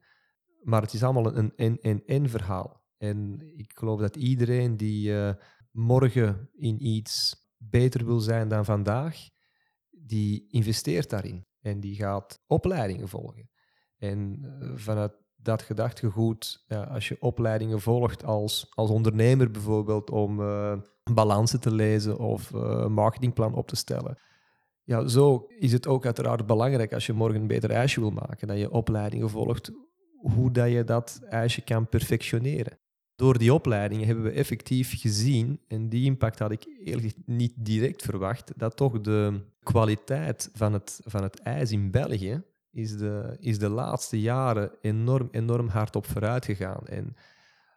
maar 0.63 0.83
het 0.83 0.93
is 0.93 1.03
allemaal 1.03 1.37
een 1.37 1.53
en-en-en 1.57 2.29
verhaal. 2.29 2.85
En 2.99 3.41
ik 3.57 3.73
geloof 3.75 4.01
dat 4.01 4.17
iedereen 4.17 4.77
die 4.77 5.11
uh, 5.11 5.33
morgen 5.77 6.51
in 6.53 6.87
iets 6.87 7.45
beter 7.57 8.05
wil 8.05 8.21
zijn 8.21 8.49
dan 8.49 8.65
vandaag, 8.65 9.29
die 9.91 10.47
investeert 10.49 11.11
daarin 11.11 11.47
en 11.61 11.81
die 11.81 11.95
gaat 11.95 12.43
opleidingen 12.47 13.09
volgen. 13.09 13.51
En 13.97 14.39
uh, 14.43 14.71
vanuit 14.75 15.13
dat 15.37 15.63
gedachtegoed, 15.63 16.65
ja, 16.67 16.83
als 16.83 17.09
je 17.09 17.17
opleidingen 17.21 17.81
volgt 17.81 18.25
als, 18.25 18.67
als 18.75 18.91
ondernemer 18.91 19.51
bijvoorbeeld 19.51 20.11
om 20.11 20.41
uh, 20.41 20.79
balansen 21.13 21.61
te 21.61 21.75
lezen 21.75 22.19
of 22.19 22.51
uh, 22.51 22.61
een 22.61 22.93
marketingplan 22.93 23.55
op 23.55 23.69
te 23.69 23.77
stellen. 23.77 24.19
Ja, 24.83 25.07
zo 25.07 25.47
is 25.49 25.73
het 25.73 25.87
ook 25.87 26.05
uiteraard 26.05 26.47
belangrijk 26.47 26.93
als 26.93 27.07
je 27.07 27.13
morgen 27.13 27.41
een 27.41 27.47
beter 27.47 27.71
ijsje 27.71 28.01
wil 28.01 28.11
maken, 28.11 28.49
dat 28.49 28.59
je 28.59 28.71
opleidingen 28.71 29.31
volgt, 29.31 29.73
hoe 30.17 30.51
dat 30.51 30.71
je 30.71 30.85
dat 30.85 31.21
ijsje 31.29 31.63
kan 31.63 31.89
perfectioneren. 31.89 32.79
Door 33.17 33.39
die 33.39 33.55
opleidingen 33.55 34.07
hebben 34.07 34.25
we 34.25 34.31
effectief 34.31 35.01
gezien, 35.01 35.61
en 35.69 35.89
die 35.89 36.05
impact 36.05 36.39
had 36.39 36.51
ik 36.51 36.67
eerlijk 36.85 37.15
niet 37.27 37.53
direct 37.57 38.03
verwacht, 38.03 38.53
dat 38.57 38.77
toch 38.77 39.01
de 39.01 39.41
kwaliteit 39.63 40.51
van 40.53 40.73
het, 40.73 41.01
van 41.05 41.23
het 41.23 41.41
ijs 41.41 41.71
in 41.71 41.91
België 41.91 42.43
is 42.71 42.97
de, 42.97 43.37
is 43.41 43.59
de 43.59 43.69
laatste 43.69 44.21
jaren 44.21 44.71
enorm, 44.81 45.29
enorm 45.31 45.69
hard 45.69 45.97
op 45.97 46.07
vooruit 46.07 46.45
gegaan. 46.45 46.87
En 46.87 47.07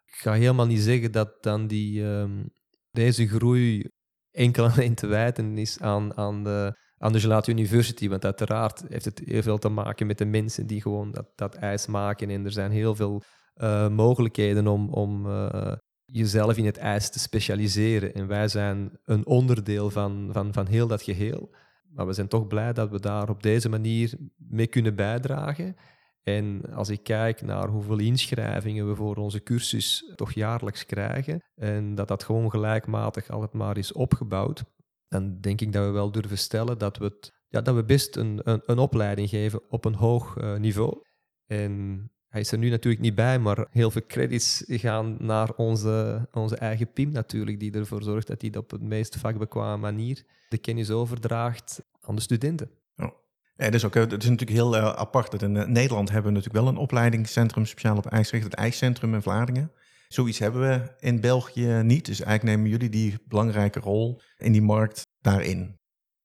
ik 0.06 0.16
ga 0.16 0.34
helemaal 0.34 0.66
niet 0.66 0.80
zeggen 0.80 1.12
dat 1.12 1.44
dan 1.44 1.68
die, 1.68 2.04
um, 2.04 2.50
deze 2.92 3.28
groei 3.28 3.90
enkel 4.32 4.70
alleen 4.70 4.96
te 4.96 5.08
wijten 5.08 5.58
is 5.58 5.80
aan, 5.80 6.18
aan, 6.18 6.44
de, 6.44 6.78
aan 6.98 7.12
de 7.12 7.20
Gelato 7.20 7.52
University. 7.52 8.10
Want 8.10 8.26
uiteraard 8.26 8.84
heeft 8.90 9.06
het 9.06 9.22
heel 9.26 9.42
veel 9.42 9.58
te 9.58 9.70
maken 9.70 10.08
met 10.08 10.18
de 10.18 10.26
mensen 10.26 10.68
die 10.68 10.82
gewoon 10.82 11.12
dat, 11.12 11.28
dat 11.36 11.56
ijs 11.56 11.88
maken. 11.88 12.30
En 12.30 12.46
er 12.46 12.52
zijn 12.52 12.72
heel 12.72 12.96
veel 12.96 13.24
uh, 13.60 13.90
mogelijkheden 13.90 14.68
om, 14.68 14.90
om 14.90 15.26
uh, 15.26 15.72
jezelf 16.06 16.58
in 16.58 16.66
het 16.66 16.78
ijs 16.78 17.10
te 17.10 17.20
specialiseren. 17.20 18.14
En 18.14 18.28
wij 18.28 18.48
zijn 18.48 19.00
een 19.06 19.26
onderdeel 19.26 19.90
van, 19.90 20.30
van, 20.32 20.54
van 20.54 20.68
heel 20.68 20.88
dat 20.88 21.02
geheel. 21.02 21.56
Maar 21.90 22.08
we 22.08 22.14
zijn 22.14 22.28
toch 22.28 22.48
blij 22.48 22.74
dat 22.74 22.90
we 22.90 23.00
daar 23.00 23.30
op 23.30 23.44
deze 23.44 23.70
manier 23.70 24.18
mee 24.38 24.68
kunnen 24.68 24.96
bijdragen. 24.96 25.76
En 26.24 26.62
als 26.74 26.90
ik 26.90 27.04
kijk 27.04 27.42
naar 27.42 27.68
hoeveel 27.68 28.00
inschrijvingen 28.00 28.88
we 28.88 28.96
voor 28.96 29.16
onze 29.16 29.44
cursus 29.44 30.14
toch 30.16 30.32
jaarlijks 30.32 30.86
krijgen, 30.86 31.44
en 31.56 31.96
dat 31.96 32.08
dat 32.08 32.24
gewoon 32.24 32.50
gelijkmatig 32.50 33.30
altijd 33.30 33.54
maar 33.54 33.78
is 33.78 33.92
opgebouwd, 33.92 34.64
dan 35.08 35.40
denk 35.40 35.62
ik 35.62 35.74
dat 35.74 35.86
we 35.86 35.92
wel 35.92 36.12
durven 36.12 36.38
stellen 36.38 36.78
dat 36.78 36.98
we, 36.98 37.06
het, 37.06 37.34
ja, 37.48 37.62
dat 37.62 37.76
we 37.76 37.84
best 37.84 38.16
een, 38.16 38.40
een, 38.44 38.62
een 38.66 38.78
opleiding 38.78 39.30
geven 39.30 39.70
op 39.70 39.86
een 39.86 39.96
hoog 39.96 40.38
uh, 40.38 40.58
niveau. 40.58 41.02
En 41.46 42.04
hij 42.30 42.42
is 42.42 42.52
er 42.52 42.58
nu 42.58 42.70
natuurlijk 42.70 43.04
niet 43.04 43.16
bij, 43.16 43.40
maar 43.40 43.68
heel 43.72 43.92
veel 43.92 44.06
credits 44.08 44.64
gaan 44.68 45.18
naar 45.20 45.50
onze, 45.56 46.28
onze 46.32 46.56
eigen 46.56 46.92
PIM 46.94 47.12
natuurlijk, 47.12 47.60
die 47.60 47.72
ervoor 47.72 48.04
zorgt 48.04 48.28
dat 48.28 48.42
hij 48.42 48.56
op 48.56 48.72
het 48.72 48.82
meest 48.82 49.18
vakbekwame 49.18 49.78
manier 49.78 50.24
de 50.50 50.58
kennis 50.58 50.90
overdraagt 50.90 51.82
aan 52.02 52.16
de 52.16 52.22
studenten. 52.22 52.70
Ja. 52.96 53.14
Ja, 53.56 53.66
dat 53.66 53.74
is, 53.74 53.86
ook, 53.86 53.94
het 53.94 54.24
is 54.24 54.30
natuurlijk 54.30 54.58
heel 54.58 54.76
uh, 54.76 54.94
apart. 54.94 55.32
Dat 55.32 55.42
in 55.42 55.56
uh, 55.56 55.66
Nederland 55.66 56.10
hebben 56.10 56.32
we 56.32 56.38
natuurlijk 56.38 56.66
wel 56.66 56.74
een 56.74 56.80
opleidingscentrum 56.80 57.66
speciaal 57.66 57.98
op 57.98 58.06
ijsrecht, 58.06 58.44
het 58.44 58.54
IJscentrum 58.54 59.14
in 59.14 59.22
Vlaardingen. 59.22 59.72
Zoiets 60.08 60.40
hebben 60.40 60.62
we 60.62 60.96
in 61.00 61.20
België 61.20 61.82
niet. 61.84 62.06
Dus 62.06 62.22
eigenlijk 62.22 62.56
nemen 62.56 62.72
jullie 62.72 62.90
die 62.90 63.18
belangrijke 63.28 63.80
rol 63.80 64.22
in 64.38 64.52
die 64.52 64.62
markt 64.62 65.02
daarin. 65.22 65.80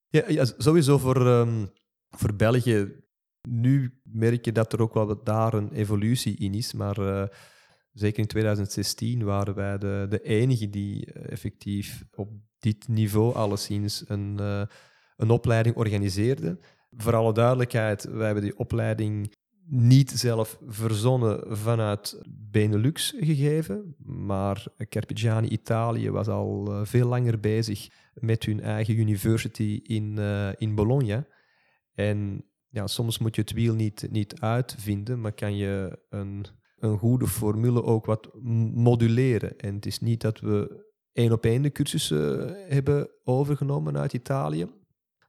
Ja, 0.08 0.22
ja 0.28 0.44
sowieso 0.56 0.98
voor, 0.98 1.26
um, 1.26 1.70
voor 2.10 2.34
België 2.34 3.03
nu 3.48 4.00
merk 4.02 4.44
je 4.44 4.52
dat 4.52 4.72
er 4.72 4.80
ook 4.80 4.94
wel 4.94 5.24
daar 5.24 5.54
een 5.54 5.72
evolutie 5.72 6.36
in 6.36 6.54
is, 6.54 6.72
maar 6.72 6.98
uh, 6.98 7.24
zeker 7.92 8.18
in 8.18 8.26
2016 8.26 9.24
waren 9.24 9.54
wij 9.54 9.78
de, 9.78 10.06
de 10.08 10.22
enige 10.22 10.70
die 10.70 11.06
uh, 11.06 11.30
effectief 11.32 12.04
op 12.14 12.30
dit 12.58 12.88
niveau 12.88 13.34
alleszins 13.34 14.04
een, 14.06 14.36
uh, 14.40 14.62
een 15.16 15.30
opleiding 15.30 15.76
organiseerde. 15.76 16.58
Voor 16.90 17.14
alle 17.14 17.32
duidelijkheid, 17.32 18.04
wij 18.04 18.24
hebben 18.24 18.44
die 18.44 18.58
opleiding 18.58 19.34
niet 19.66 20.10
zelf 20.10 20.58
verzonnen 20.66 21.56
vanuit 21.56 22.20
Benelux 22.28 23.14
gegeven, 23.18 23.94
maar 23.98 24.66
Carpigiani 24.88 25.48
Italië 25.48 26.10
was 26.10 26.28
al 26.28 26.84
veel 26.86 27.08
langer 27.08 27.40
bezig 27.40 27.88
met 28.14 28.44
hun 28.44 28.60
eigen 28.60 28.98
university 28.98 29.80
in, 29.82 30.18
in 30.58 30.74
Bologna. 30.74 31.26
En 31.94 32.44
ja, 32.74 32.86
soms 32.86 33.18
moet 33.18 33.34
je 33.34 33.40
het 33.40 33.52
wiel 33.52 33.74
niet, 33.74 34.06
niet 34.10 34.40
uitvinden, 34.40 35.20
maar 35.20 35.32
kan 35.32 35.56
je 35.56 35.98
een, 36.08 36.46
een 36.78 36.98
goede 36.98 37.26
formule 37.26 37.82
ook 37.82 38.06
wat 38.06 38.30
moduleren. 38.74 39.58
En 39.58 39.74
het 39.74 39.86
is 39.86 40.00
niet 40.00 40.20
dat 40.20 40.40
we 40.40 40.84
één 41.12 41.32
op 41.32 41.44
één 41.44 41.62
de 41.62 41.72
cursussen 41.72 42.54
hebben 42.68 43.08
overgenomen 43.24 43.98
uit 43.98 44.12
Italië, 44.12 44.66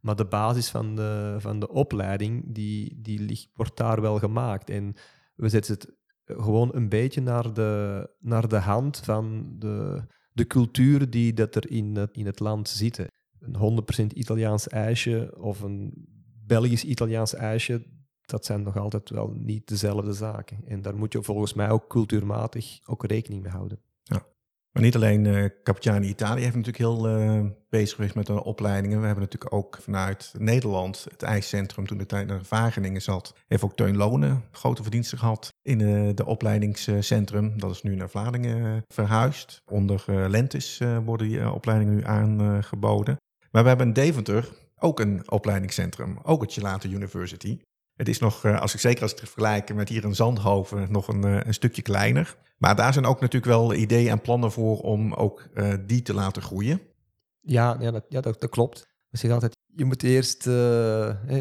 maar 0.02 0.16
de 0.16 0.26
basis 0.26 0.70
van 0.70 0.96
de, 0.96 1.36
van 1.40 1.60
de 1.60 1.70
opleiding 1.70 2.54
die, 2.54 3.02
die 3.02 3.20
ligt, 3.20 3.50
wordt 3.54 3.78
daar 3.78 4.02
wel 4.02 4.20
gemaakt. 4.20 4.70
En 4.70 4.94
we 5.36 5.50
zetten 5.50 5.74
het 5.74 5.96
gewoon 6.24 6.76
een 6.76 6.90
beetje 6.90 7.22
naar 7.22 7.54
de, 7.54 8.10
naar 8.20 8.48
de 8.48 8.60
hand 8.60 8.98
van 8.98 9.56
de, 9.60 10.06
de 10.32 10.48
cultuur 10.48 11.10
die 11.10 11.34
dat 11.34 11.56
er 11.56 11.72
in 11.72 11.96
het, 11.96 12.18
in 12.18 12.26
het 12.26 12.40
land 12.40 12.70
zitten. 12.70 13.08
Een 13.40 13.84
100% 14.04 14.06
Italiaans 14.14 14.68
ijsje 14.68 15.36
of 15.38 15.62
een 15.62 16.14
Belgisch-Italiaans 16.48 17.34
ijsje, 17.34 17.86
dat 18.22 18.46
zijn 18.46 18.64
nog 18.64 18.78
altijd 18.78 19.10
wel 19.10 19.34
niet 19.36 19.68
dezelfde 19.68 20.14
zaken. 20.14 20.58
En 20.68 20.82
daar 20.82 20.96
moet 20.96 21.14
je 21.14 21.24
volgens 21.24 21.54
mij 21.54 21.70
ook 21.70 21.88
cultuurmatig 21.88 22.80
ook 22.86 23.06
rekening 23.06 23.44
mee 23.44 23.52
houden. 23.52 23.80
Ja. 24.04 24.26
Maar 24.72 24.84
niet 24.84 24.96
alleen 24.96 25.26
uh, 25.26 25.46
Capitani 25.64 26.08
Italië 26.08 26.42
heeft 26.42 26.56
natuurlijk 26.56 26.84
heel 26.84 27.20
uh, 27.20 27.46
bezig 27.70 27.96
geweest 27.96 28.16
met 28.16 28.26
de 28.26 28.44
opleidingen. 28.44 29.00
We 29.00 29.06
hebben 29.06 29.24
natuurlijk 29.24 29.54
ook 29.54 29.78
vanuit 29.82 30.34
Nederland 30.38 31.06
het 31.10 31.24
ijscentrum, 31.24 31.88
toen 31.88 31.98
de 31.98 32.06
tijd 32.06 32.28
naar 32.28 32.42
Wageningen 32.50 33.02
zat, 33.02 33.36
heeft 33.48 33.64
ook 33.64 33.76
Teun 33.76 33.98
Lonen 33.98 34.44
grote 34.52 34.82
verdiensten 34.82 35.18
gehad 35.18 35.54
in 35.62 35.80
uh, 35.80 36.10
de 36.14 36.26
opleidingscentrum. 36.26 37.60
Dat 37.60 37.72
is 37.72 37.82
nu 37.82 37.96
naar 37.96 38.10
Vlaardingen 38.10 38.84
verhuisd. 38.88 39.62
Onder 39.66 40.30
Lentis 40.30 40.82
worden 41.06 41.28
die 41.28 41.52
opleidingen 41.52 41.96
nu 41.96 42.04
aangeboden. 42.04 43.18
Maar 43.52 43.62
we 43.64 43.70
hebben 43.70 43.88
in 43.88 43.94
Deventer 43.94 44.50
ook 44.86 45.00
een 45.00 45.32
opleidingscentrum, 45.32 46.18
ook 46.24 46.42
het 46.42 46.54
Gelato 46.54 46.90
University. 46.90 47.60
Het 47.96 48.08
is 48.08 48.20
nog, 48.20 48.44
eh, 48.44 48.62
als 48.62 48.74
ik 48.74 48.80
zeker 48.80 49.02
als 49.02 49.12
ik 49.12 49.20
het 49.20 49.30
vergelijk 49.30 49.74
met 49.74 49.90
hier 49.90 50.04
in 50.04 50.16
Zandhoven, 50.16 50.92
nog 50.92 51.08
een, 51.08 51.24
eh, 51.24 51.40
een 51.44 51.54
stukje 51.54 51.82
kleiner. 51.82 52.38
Maar 52.58 52.76
daar 52.76 52.94
zijn 52.94 53.06
ook 53.06 53.22
natuurlijk 53.22 53.52
wel 53.52 53.74
ideeën 53.74 54.10
en 54.10 54.22
plannen 54.22 54.52
voor 54.52 54.80
om 54.80 55.14
ook 55.14 55.48
uh, 55.54 55.74
die 55.86 56.02
te 56.02 56.14
laten 56.14 56.42
groeien. 56.42 56.82
Ja, 57.42 57.78
ja, 57.80 57.92
dat, 57.92 58.06
ja 58.10 58.22
dat, 58.22 58.50
klopt. 58.50 58.80
We 59.10 59.18
zeggen 59.18 59.34
altijd, 59.34 59.58
je 59.76 59.86
moet 59.86 60.04
eerst 60.04 60.50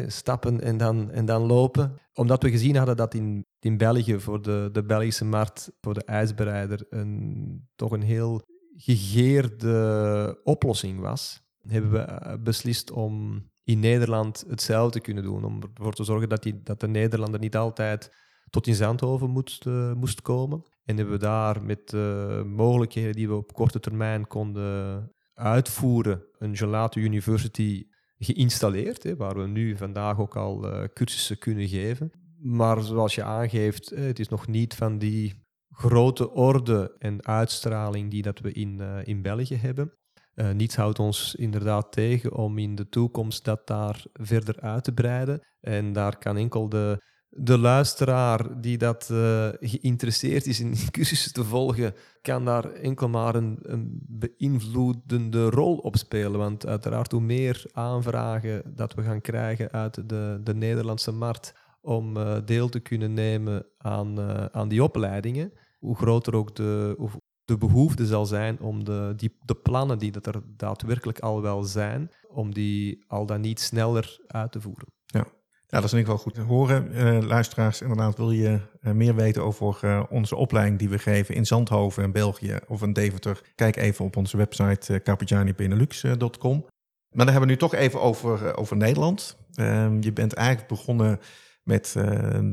stappen 0.07 0.61
en 0.61 0.77
dan, 0.77 1.11
en 1.11 1.25
dan 1.25 1.41
lopen. 1.41 1.97
Omdat 2.13 2.43
we 2.43 2.49
gezien 2.49 2.75
hadden 2.75 2.97
dat 2.97 3.13
in, 3.13 3.45
in 3.59 3.77
België 3.77 4.19
voor 4.19 4.41
de, 4.41 4.69
de 4.71 4.83
Belgische 4.83 5.25
markt, 5.25 5.71
voor 5.81 5.93
de 5.93 6.03
ijsbereider, 6.03 6.85
een, 6.89 7.67
toch 7.75 7.91
een 7.91 8.03
heel 8.03 8.41
gegeerde 8.75 10.39
oplossing 10.43 10.99
was 10.99 11.44
hebben 11.67 11.91
we 11.91 11.97
eh, 11.97 12.33
beslist 12.39 12.91
om 12.91 13.43
in 13.63 13.79
Nederland 13.79 14.45
hetzelfde 14.47 14.99
te 14.99 15.05
kunnen 15.05 15.23
doen. 15.23 15.43
Om 15.43 15.61
ervoor 15.73 15.93
te 15.93 16.03
zorgen 16.03 16.29
dat, 16.29 16.43
die, 16.43 16.61
dat 16.63 16.79
de 16.79 16.87
Nederlander 16.87 17.39
niet 17.39 17.55
altijd 17.55 18.11
tot 18.49 18.67
in 18.67 18.75
Zandhoven 18.75 19.29
moest, 19.29 19.65
uh, 19.65 19.93
moest 19.93 20.21
komen. 20.21 20.63
En 20.83 20.95
hebben 20.97 21.13
we 21.13 21.19
daar 21.19 21.63
met 21.63 21.91
uh, 21.93 22.43
mogelijkheden 22.43 23.13
die 23.13 23.27
we 23.27 23.35
op 23.35 23.53
korte 23.53 23.79
termijn 23.79 24.27
konden 24.27 25.11
uitvoeren, 25.33 26.25
een 26.37 26.57
Gelato 26.57 26.99
University 26.99 27.87
geïnstalleerd, 28.17 29.03
hè, 29.03 29.15
waar 29.15 29.37
we 29.37 29.47
nu 29.47 29.77
vandaag 29.77 30.19
ook 30.19 30.35
al 30.35 30.65
cursussen 30.93 31.37
kunnen 31.37 31.67
geven. 31.67 32.11
Maar 32.37 32.81
zoals 32.81 33.15
je 33.15 33.23
aangeeft, 33.23 33.89
het 33.89 34.19
is 34.19 34.27
nog 34.27 34.47
niet 34.47 34.75
van 34.75 34.97
die 34.97 35.33
grote 35.69 36.31
orde 36.31 36.95
en 36.97 37.25
uitstraling 37.25 38.11
die 38.11 38.21
dat 38.21 38.39
we 38.39 38.51
in, 38.51 38.81
in 39.03 39.21
België 39.21 39.55
hebben. 39.55 39.93
Uh, 40.35 40.51
niets 40.51 40.75
houdt 40.75 40.99
ons 40.99 41.35
inderdaad 41.35 41.91
tegen 41.91 42.33
om 42.33 42.57
in 42.57 42.75
de 42.75 42.89
toekomst 42.89 43.45
dat 43.45 43.67
daar 43.67 44.03
verder 44.13 44.59
uit 44.59 44.83
te 44.83 44.93
breiden. 44.93 45.41
En 45.61 45.93
daar 45.93 46.17
kan 46.17 46.37
enkel 46.37 46.69
de, 46.69 47.01
de 47.29 47.57
luisteraar 47.57 48.61
die 48.61 48.77
dat 48.77 49.09
uh, 49.11 49.49
geïnteresseerd 49.59 50.45
is 50.45 50.59
in 50.59 50.75
cursussen 50.91 51.33
te 51.33 51.43
volgen, 51.43 51.93
kan 52.21 52.45
daar 52.45 52.71
enkel 52.71 53.09
maar 53.09 53.35
een, 53.35 53.59
een, 53.61 54.01
beïnvloedende 54.07 55.49
rol 55.49 55.77
op 55.77 55.97
spelen. 55.97 56.39
Want 56.39 56.65
uiteraard 56.65 57.11
hoe 57.11 57.21
meer 57.21 57.65
aanvragen 57.71 58.75
dat 58.75 58.93
we 58.93 59.03
gaan 59.03 59.21
krijgen 59.21 59.71
uit 59.71 60.09
de, 60.09 60.39
de 60.43 60.55
Nederlandse 60.55 61.11
markt 61.11 61.55
om 61.81 62.17
uh, 62.17 62.37
deel 62.45 62.69
te 62.69 62.79
kunnen 62.79 63.13
nemen 63.13 63.65
aan, 63.77 64.19
aan 64.53 64.67
die 64.67 64.83
opleidingen, 64.83 65.53
hoe 65.79 65.95
groter 65.95 66.35
ook 66.35 66.55
de, 66.55 66.95
de 67.45 67.57
behoefte 67.57 68.05
zal 68.05 68.25
zijn 68.25 68.59
om 68.59 68.83
de, 68.83 69.13
die, 69.15 69.37
de 69.45 69.55
plannen 69.55 69.99
die 69.99 70.11
dat 70.11 70.25
er 70.25 70.41
daadwerkelijk 70.57 71.19
al 71.19 71.41
wel 71.41 71.63
zijn, 71.63 72.11
om 72.27 72.53
die 72.53 73.03
al 73.07 73.25
dan 73.25 73.41
niet 73.41 73.59
sneller 73.59 74.19
uit 74.27 74.51
te 74.51 74.61
voeren. 74.61 74.87
Ja, 75.05 75.25
ja 75.67 75.79
dat 75.79 75.83
is 75.83 75.91
in 75.93 75.97
ieder 75.97 76.13
geval 76.13 76.31
goed 76.31 76.33
te 76.33 76.41
horen. 76.41 76.91
Uh, 76.91 77.27
luisteraars, 77.27 77.81
inderdaad, 77.81 78.17
wil 78.17 78.31
je 78.31 78.59
uh, 78.81 78.91
meer 78.93 79.15
weten 79.15 79.43
over 79.43 79.79
uh, 79.83 80.03
onze 80.09 80.35
opleiding 80.35 80.79
die 80.79 80.89
we 80.89 80.99
geven 80.99 81.35
in 81.35 81.45
Zandhoven 81.45 82.03
in 82.03 82.11
België 82.11 82.59
of 82.67 82.81
in 82.81 82.93
Deventer? 82.93 83.41
Kijk 83.55 83.75
even 83.75 84.05
op 84.05 84.17
onze 84.17 84.37
website 84.37 85.01
uh. 85.03 86.65
Maar 87.09 87.25
dan 87.25 87.33
hebben 87.33 87.41
we 87.41 87.53
nu 87.53 87.69
toch 87.69 87.73
even 87.73 88.01
over, 88.01 88.57
over 88.57 88.77
Nederland. 88.77 89.37
Ehm, 89.53 89.97
je 90.01 90.13
bent 90.13 90.33
eigenlijk 90.33 90.67
begonnen 90.67 91.19
met 91.65 91.93
uh, 91.97 92.03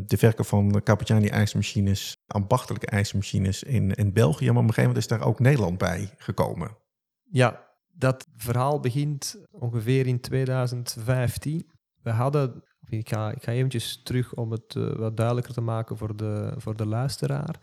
de 0.07 0.17
verkoop 0.17 0.47
van 0.47 0.83
Capitani 0.83 1.27
ijsmachines, 1.27 2.17
ambachtelijke 2.27 2.87
ijsmachines 2.87 3.63
in, 3.63 3.91
in 3.91 4.13
België. 4.13 4.47
Maar 4.47 4.63
op 4.63 4.69
een 4.69 4.75
gegeven 4.75 4.83
moment 4.83 4.99
is 4.99 5.19
daar 5.19 5.27
ook 5.27 5.39
Nederland 5.39 5.79
bij 5.79 6.15
gekomen. 6.17 6.77
Ja, 7.23 7.69
dat 7.91 8.27
verhaal 8.37 8.81
begint 8.81 9.41
ongeveer 9.51 10.07
in 10.07 10.21
2015. 10.21 11.71
We 12.03 12.11
hadden, 12.11 12.63
ik 12.89 13.09
ga, 13.09 13.31
ik 13.31 13.43
ga 13.43 13.53
eventjes 13.53 14.03
terug 14.03 14.35
om 14.35 14.51
het 14.51 14.75
uh, 14.75 14.93
wat 14.93 15.17
duidelijker 15.17 15.55
te 15.55 15.61
maken 15.61 15.97
voor 15.97 16.17
de, 16.17 16.55
voor 16.57 16.77
de 16.77 16.87
luisteraar. 16.87 17.59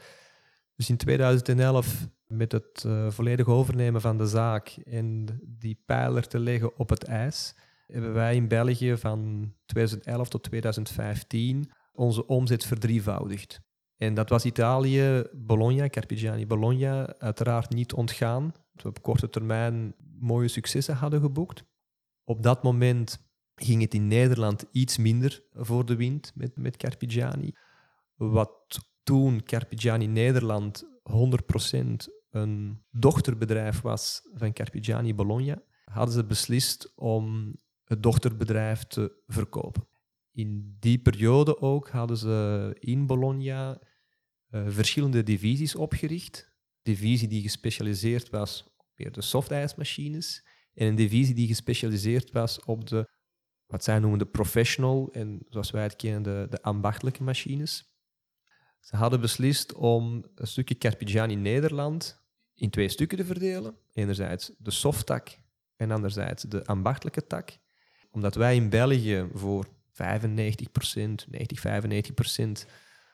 Dus 0.75 0.89
in 0.89 0.97
2011 0.97 2.07
met 2.27 2.51
het 2.51 2.83
uh, 2.87 3.09
volledige 3.09 3.51
overnemen 3.51 4.01
van 4.01 4.17
de 4.17 4.27
zaak 4.27 4.67
en 4.85 5.25
die 5.43 5.83
pijler 5.85 6.27
te 6.27 6.39
leggen 6.39 6.77
op 6.77 6.89
het 6.89 7.03
ijs 7.03 7.55
hebben 7.91 8.13
wij 8.13 8.35
in 8.35 8.47
België 8.47 8.97
van 8.97 9.51
2011 9.65 10.29
tot 10.29 10.43
2015 10.43 11.71
onze 11.91 12.25
omzet 12.27 12.65
verdrievoudigd. 12.65 13.61
En 13.97 14.13
dat 14.13 14.29
was 14.29 14.45
Italië, 14.45 15.23
Bologna, 15.33 15.87
Carpigiani 15.87 16.47
Bologna, 16.47 17.17
uiteraard 17.17 17.69
niet 17.69 17.93
ontgaan. 17.93 18.51
Dat 18.73 18.83
we 18.83 18.89
op 18.89 19.01
korte 19.01 19.29
termijn 19.29 19.95
mooie 20.19 20.47
successen 20.47 20.95
hadden 20.95 21.21
geboekt. 21.21 21.63
Op 22.23 22.43
dat 22.43 22.63
moment 22.63 23.27
ging 23.55 23.81
het 23.81 23.93
in 23.93 24.07
Nederland 24.07 24.65
iets 24.71 24.97
minder 24.97 25.43
voor 25.53 25.85
de 25.85 25.95
wind 25.95 26.31
met, 26.35 26.55
met 26.55 26.77
Carpigiani. 26.77 27.51
Wat 28.15 28.79
toen 29.03 29.43
Carpigiani 29.43 30.07
Nederland 30.07 30.83
100% 31.73 31.85
een 32.29 32.83
dochterbedrijf 32.91 33.81
was 33.81 34.21
van 34.33 34.53
Carpigiani 34.53 35.15
Bologna, 35.15 35.61
hadden 35.83 36.13
ze 36.13 36.25
beslist 36.25 36.93
om 36.95 37.55
het 37.89 38.03
dochterbedrijf 38.03 38.83
te 38.83 39.21
verkopen. 39.27 39.87
In 40.31 40.75
die 40.79 40.99
periode 40.99 41.61
ook 41.61 41.89
hadden 41.89 42.17
ze 42.17 42.75
in 42.79 43.05
Bologna 43.05 43.81
uh, 44.51 44.65
verschillende 44.67 45.23
divisies 45.23 45.75
opgericht. 45.75 46.53
Een 46.81 46.93
divisie 46.93 47.27
die 47.27 47.41
gespecialiseerd 47.41 48.29
was 48.29 48.63
op 48.63 48.85
meer 48.95 49.11
de 49.11 49.21
softijsmachines 49.21 50.45
en 50.73 50.87
een 50.87 50.95
divisie 50.95 51.35
die 51.35 51.47
gespecialiseerd 51.47 52.31
was 52.31 52.63
op 52.63 52.87
de, 52.87 53.09
wat 53.65 53.83
zij 53.83 53.99
noemen 53.99 54.19
de 54.19 54.25
professional 54.25 55.11
en 55.11 55.45
zoals 55.49 55.71
wij 55.71 55.83
het 55.83 55.95
kennen, 55.95 56.23
de, 56.23 56.47
de 56.49 56.61
ambachtelijke 56.61 57.23
machines. 57.23 57.93
Ze 58.79 58.95
hadden 58.95 59.21
beslist 59.21 59.73
om 59.73 60.25
een 60.35 60.47
stukje 60.47 60.77
Carpigiani 60.77 61.35
Nederland 61.35 62.23
in 62.53 62.69
twee 62.69 62.89
stukken 62.89 63.17
te 63.17 63.25
verdelen. 63.25 63.77
Enerzijds 63.91 64.51
de 64.57 64.71
softtak 64.71 65.37
en 65.75 65.91
anderzijds 65.91 66.43
de 66.43 66.65
ambachtelijke 66.65 67.27
tak 67.27 67.57
omdat 68.11 68.35
wij 68.35 68.55
in 68.55 68.69
België 68.69 69.27
voor 69.33 69.65
95% 69.65 69.69
90, 71.29 72.65
95% 72.65 72.69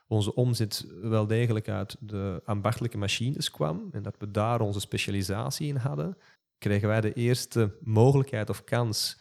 onze 0.08 0.36
omzet 0.36 0.86
wel 1.02 1.28
degelijk 1.28 1.70
uit 1.70 1.98
de 2.00 2.42
ambachtelijke 2.46 2.98
machines 2.98 3.52
kwam 3.52 3.90
en 3.92 4.04
dat 4.04 4.16
we 4.20 4.32
daar 4.32 4.62
onze 4.62 4.80
specialisatie 4.80 5.68
in 5.68 5.76
hadden, 5.76 6.18
kregen 6.58 6.88
wij 6.88 7.02
de 7.02 7.14
eerste 7.14 7.78
mogelijkheid 7.82 8.50
of 8.50 8.64
kans 8.64 9.20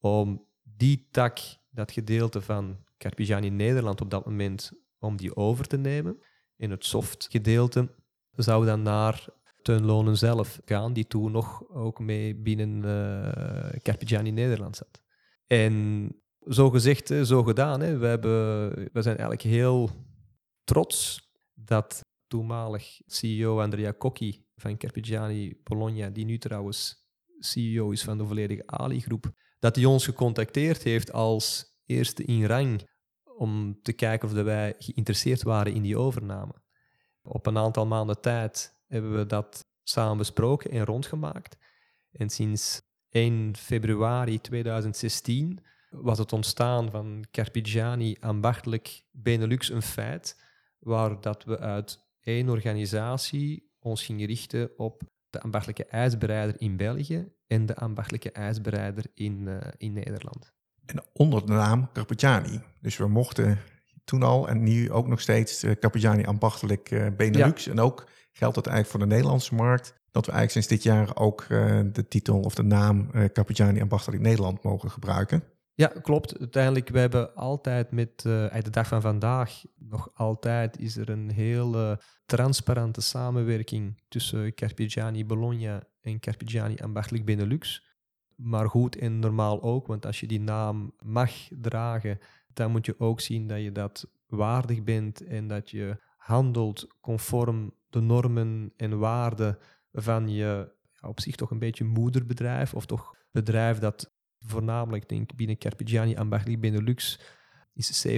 om 0.00 0.46
die 0.62 1.08
tak, 1.10 1.38
dat 1.70 1.92
gedeelte 1.92 2.40
van 2.40 2.76
Carpigiani 2.98 3.50
Nederland 3.50 4.00
op 4.00 4.10
dat 4.10 4.26
moment, 4.26 4.72
om 4.98 5.16
die 5.16 5.36
over 5.36 5.66
te 5.66 5.76
nemen. 5.76 6.22
In 6.56 6.70
het 6.70 6.84
soft 6.84 7.26
gedeelte 7.30 7.88
zou 8.32 8.66
dan 8.66 8.82
naar 8.82 9.26
Teunlonen 9.62 10.18
zelf 10.18 10.60
gaan, 10.64 10.92
die 10.92 11.06
toen 11.06 11.32
nog 11.32 11.68
ook 11.68 11.98
mee 11.98 12.34
binnen 12.34 12.84
uh, 12.84 13.80
Carpigiani 13.82 14.30
Nederland 14.30 14.76
zat. 14.76 15.01
En 15.52 16.08
zo 16.48 16.70
gezegd, 16.70 17.08
zo 17.22 17.42
gedaan. 17.42 17.80
Hè. 17.80 17.98
We, 17.98 18.06
hebben, 18.06 18.70
we 18.92 19.02
zijn 19.02 19.16
eigenlijk 19.16 19.42
heel 19.42 19.90
trots 20.64 21.28
dat 21.54 22.00
toenmalig 22.26 23.00
CEO 23.06 23.60
Andrea 23.60 23.92
Cocchi 23.92 24.46
van 24.54 24.76
Carpigiani 24.76 25.60
Bologna, 25.62 26.10
die 26.10 26.24
nu 26.24 26.38
trouwens 26.38 27.06
CEO 27.38 27.90
is 27.90 28.04
van 28.04 28.18
de 28.18 28.26
volledige 28.26 28.66
Ali-groep, 28.66 29.32
dat 29.58 29.76
hij 29.76 29.84
ons 29.84 30.04
gecontacteerd 30.04 30.82
heeft 30.82 31.12
als 31.12 31.64
eerste 31.86 32.24
in 32.24 32.44
rang 32.44 32.88
om 33.36 33.82
te 33.82 33.92
kijken 33.92 34.28
of 34.28 34.34
wij 34.34 34.74
geïnteresseerd 34.78 35.42
waren 35.42 35.74
in 35.74 35.82
die 35.82 35.98
overname. 35.98 36.62
Op 37.22 37.46
een 37.46 37.58
aantal 37.58 37.86
maanden 37.86 38.20
tijd 38.20 38.80
hebben 38.86 39.16
we 39.16 39.26
dat 39.26 39.64
samen 39.82 40.16
besproken 40.16 40.70
en 40.70 40.84
rondgemaakt. 40.84 41.56
En 42.10 42.30
sinds 42.30 42.82
1 43.12 43.56
februari 43.56 44.40
2016 44.40 45.58
was 45.90 46.18
het 46.18 46.32
ontstaan 46.32 46.90
van 46.90 47.24
Carpigiani 47.30 48.16
ambachtelijk 48.20 49.02
Benelux 49.10 49.70
een 49.70 49.82
feit, 49.82 50.40
waar 50.78 51.20
dat 51.20 51.44
we 51.44 51.58
uit 51.58 51.98
één 52.20 52.48
organisatie 52.48 53.70
ons 53.78 54.04
gingen 54.04 54.26
richten 54.26 54.70
op 54.76 55.02
de 55.30 55.40
ambachtelijke 55.40 55.86
ijsbereider 55.86 56.60
in 56.60 56.76
België 56.76 57.32
en 57.46 57.66
de 57.66 57.76
ambachtelijke 57.76 58.32
ijsbereider 58.32 59.04
in, 59.14 59.40
uh, 59.46 59.56
in 59.76 59.92
Nederland. 59.92 60.52
En 60.86 61.02
onder 61.12 61.46
de 61.46 61.52
naam 61.52 61.90
Carpigiani. 61.92 62.60
Dus 62.80 62.96
we 62.96 63.08
mochten 63.08 63.58
toen 64.04 64.22
al 64.22 64.48
en 64.48 64.62
nu 64.62 64.90
ook 64.90 65.06
nog 65.06 65.20
steeds 65.20 65.64
uh, 65.64 65.72
Carpigiani 65.72 66.24
ambachtelijk 66.24 66.90
uh, 66.90 67.06
Benelux. 67.16 67.66
En 67.66 67.80
ook 67.80 68.08
geldt 68.32 68.54
dat 68.54 68.66
eigenlijk 68.66 68.96
voor 68.96 69.08
de 69.08 69.14
Nederlandse 69.14 69.54
markt 69.54 69.94
dat 70.12 70.26
we 70.26 70.32
eigenlijk 70.32 70.50
sinds 70.50 70.66
dit 70.66 70.92
jaar 70.92 71.16
ook 71.16 71.46
uh, 71.48 71.80
de 71.92 72.08
titel 72.08 72.40
of 72.40 72.54
de 72.54 72.62
naam 72.62 73.08
uh, 73.14 73.24
Capitani 73.24 73.80
Ambachtelijk 73.80 74.22
Nederland 74.22 74.62
mogen 74.62 74.90
gebruiken. 74.90 75.42
Ja, 75.74 75.86
klopt. 75.86 76.38
Uiteindelijk, 76.38 76.88
we 76.88 76.98
hebben 76.98 77.34
altijd 77.34 77.90
met 77.90 78.24
uh, 78.26 78.54
de 78.60 78.70
dag 78.70 78.88
van 78.88 79.00
vandaag, 79.00 79.62
nog 79.78 80.10
altijd 80.14 80.78
is 80.78 80.96
er 80.96 81.08
een 81.08 81.30
hele 81.30 82.00
transparante 82.26 83.00
samenwerking 83.00 84.02
tussen 84.08 84.54
Carpigiani 84.54 85.26
Bologna 85.26 85.82
en 86.00 86.20
Carpigiani 86.20 86.76
Ambachtelijk 86.76 87.24
Benelux. 87.24 87.90
Maar 88.34 88.68
goed 88.68 88.96
en 88.96 89.18
normaal 89.18 89.62
ook, 89.62 89.86
want 89.86 90.06
als 90.06 90.20
je 90.20 90.26
die 90.26 90.40
naam 90.40 90.92
mag 90.98 91.32
dragen, 91.60 92.18
dan 92.52 92.70
moet 92.70 92.86
je 92.86 93.00
ook 93.00 93.20
zien 93.20 93.46
dat 93.46 93.62
je 93.62 93.72
dat 93.72 94.10
waardig 94.26 94.82
bent 94.82 95.24
en 95.24 95.48
dat 95.48 95.70
je 95.70 95.96
handelt 96.16 96.86
conform 97.00 97.74
de 97.90 98.00
normen 98.00 98.72
en 98.76 98.98
waarden 98.98 99.58
van 99.92 100.28
je 100.28 100.74
op 101.00 101.20
zich 101.20 101.34
toch 101.34 101.50
een 101.50 101.58
beetje 101.58 101.84
moederbedrijf, 101.84 102.74
of 102.74 102.86
toch 102.86 103.16
bedrijf 103.30 103.78
dat 103.78 104.12
voornamelijk, 104.38 105.08
denk 105.08 105.34
binnen 105.34 105.58
Carpigiani 105.58 106.16
Ambagli 106.16 106.58
Benelux 106.58 107.20
is 107.74 108.06
70% 108.06 108.12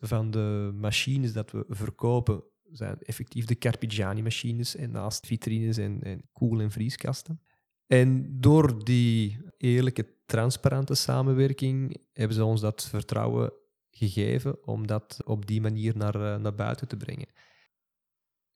van 0.00 0.30
de 0.30 0.70
machines 0.74 1.32
dat 1.32 1.50
we 1.50 1.64
verkopen 1.68 2.42
zijn 2.72 2.98
effectief 2.98 3.44
de 3.44 3.58
Carpigiani-machines 3.58 4.76
en 4.76 4.90
naast 4.90 5.26
vitrines 5.26 5.76
en, 5.76 6.02
en 6.02 6.28
koel- 6.32 6.60
en 6.60 6.70
vrieskasten. 6.70 7.40
En 7.86 8.40
door 8.40 8.84
die 8.84 9.38
eerlijke, 9.56 10.18
transparante 10.26 10.94
samenwerking 10.94 12.04
hebben 12.12 12.36
ze 12.36 12.44
ons 12.44 12.60
dat 12.60 12.88
vertrouwen 12.88 13.52
gegeven 13.90 14.66
om 14.66 14.86
dat 14.86 15.16
op 15.24 15.46
die 15.46 15.60
manier 15.60 15.96
naar, 15.96 16.14
eh, 16.14 16.40
naar 16.40 16.54
buiten 16.54 16.88
te 16.88 16.96
brengen 16.96 17.28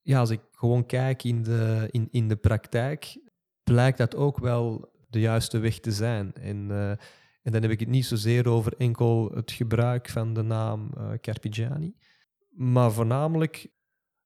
ja, 0.04 0.18
als 0.18 0.30
ik 0.30 0.40
gewoon 0.52 0.86
kijk 0.86 1.24
in 1.24 1.42
de, 1.42 1.88
in, 1.90 2.08
in 2.10 2.28
de 2.28 2.36
praktijk, 2.36 3.18
blijkt 3.62 3.98
dat 3.98 4.16
ook 4.16 4.38
wel 4.38 4.92
de 5.08 5.20
juiste 5.20 5.58
weg 5.58 5.80
te 5.80 5.92
zijn. 5.92 6.32
En, 6.32 6.68
uh, 6.70 6.90
en 7.42 7.52
dan 7.52 7.62
heb 7.62 7.70
ik 7.70 7.80
het 7.80 7.88
niet 7.88 8.06
zozeer 8.06 8.48
over 8.48 8.74
enkel 8.76 9.30
het 9.34 9.52
gebruik 9.52 10.08
van 10.08 10.34
de 10.34 10.42
naam 10.42 10.90
uh, 10.96 11.10
Carpigiani, 11.20 11.96
maar 12.48 12.92
voornamelijk 12.92 13.70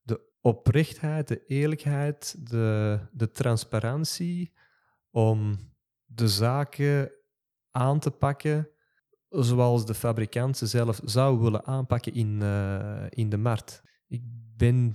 de 0.00 0.20
oprechtheid, 0.40 1.28
de 1.28 1.44
eerlijkheid, 1.46 2.48
de, 2.50 2.98
de 3.12 3.30
transparantie 3.30 4.52
om 5.10 5.58
de 6.04 6.28
zaken 6.28 7.12
aan 7.70 7.98
te 7.98 8.10
pakken 8.10 8.68
zoals 9.28 9.86
de 9.86 9.94
fabrikant 9.94 10.56
ze 10.56 10.66
zelf 10.66 11.00
zou 11.04 11.38
willen 11.38 11.66
aanpakken 11.66 12.14
in, 12.14 12.38
uh, 12.42 13.04
in 13.08 13.28
de 13.28 13.36
markt. 13.36 13.82
Ik 14.06 14.22
ben 14.56 14.94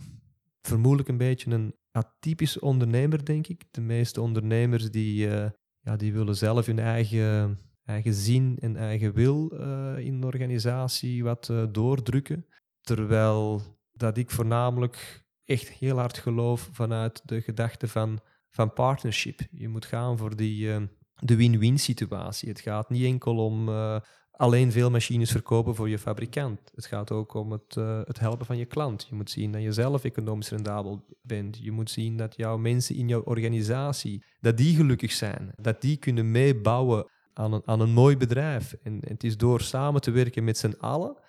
vermoedelijk 0.67 1.09
een 1.09 1.17
beetje 1.17 1.51
een 1.51 1.75
atypisch 1.91 2.59
ondernemer, 2.59 3.25
denk 3.25 3.47
ik. 3.47 3.63
De 3.71 3.81
meeste 3.81 4.21
ondernemers 4.21 4.91
die, 4.91 5.27
uh, 5.27 5.49
ja, 5.79 5.95
die 5.95 6.13
willen 6.13 6.35
zelf 6.35 6.65
hun 6.65 6.79
eigen, 6.79 7.59
eigen 7.85 8.13
zin 8.13 8.57
en 8.59 8.75
eigen 8.75 9.13
wil 9.13 9.53
uh, 9.53 9.97
in 9.97 10.21
de 10.21 10.27
organisatie 10.27 11.23
wat 11.23 11.53
doordrukken. 11.71 12.45
Terwijl 12.81 13.61
dat 13.91 14.17
ik 14.17 14.31
voornamelijk 14.31 15.25
echt 15.45 15.69
heel 15.69 15.97
hard 15.97 16.17
geloof 16.17 16.69
vanuit 16.71 17.21
de 17.25 17.41
gedachte 17.41 17.87
van, 17.87 18.19
van 18.49 18.73
partnership. 18.73 19.39
Je 19.51 19.67
moet 19.67 19.85
gaan 19.85 20.17
voor 20.17 20.35
die, 20.35 20.89
de 21.15 21.35
win-win 21.35 21.79
situatie. 21.79 22.49
Het 22.49 22.59
gaat 22.59 22.89
niet 22.89 23.05
enkel 23.05 23.45
om 23.45 23.69
alleen 24.35 24.71
veel 24.71 24.89
machines 24.89 25.31
verkopen 25.31 25.75
voor 25.75 25.89
je 25.89 25.99
fabrikant. 25.99 26.59
Het 26.75 26.85
gaat 26.85 27.11
ook 27.11 27.33
om 27.33 27.51
het, 27.51 27.75
uh, 27.75 28.01
het 28.03 28.19
helpen 28.19 28.45
van 28.45 28.57
je 28.57 28.65
klant. 28.65 29.05
Je 29.09 29.15
moet 29.15 29.29
zien 29.29 29.51
dat 29.51 29.61
je 29.61 29.71
zelf 29.71 30.03
economisch 30.03 30.49
rendabel 30.49 31.05
bent. 31.21 31.57
Je 31.57 31.71
moet 31.71 31.89
zien 31.89 32.17
dat 32.17 32.35
jouw 32.35 32.57
mensen 32.57 32.95
in 32.95 33.07
jouw 33.07 33.21
organisatie, 33.21 34.23
dat 34.39 34.57
die 34.57 34.75
gelukkig 34.75 35.11
zijn. 35.11 35.51
Dat 35.55 35.81
die 35.81 35.97
kunnen 35.97 36.31
meebouwen 36.31 37.07
aan 37.33 37.53
een, 37.53 37.61
aan 37.65 37.79
een 37.79 37.93
mooi 37.93 38.17
bedrijf. 38.17 38.75
En, 38.83 38.99
het 39.01 39.23
is 39.23 39.37
door 39.37 39.61
samen 39.61 40.01
te 40.01 40.11
werken 40.11 40.43
met 40.43 40.57
z'n 40.57 40.75
allen 40.79 41.21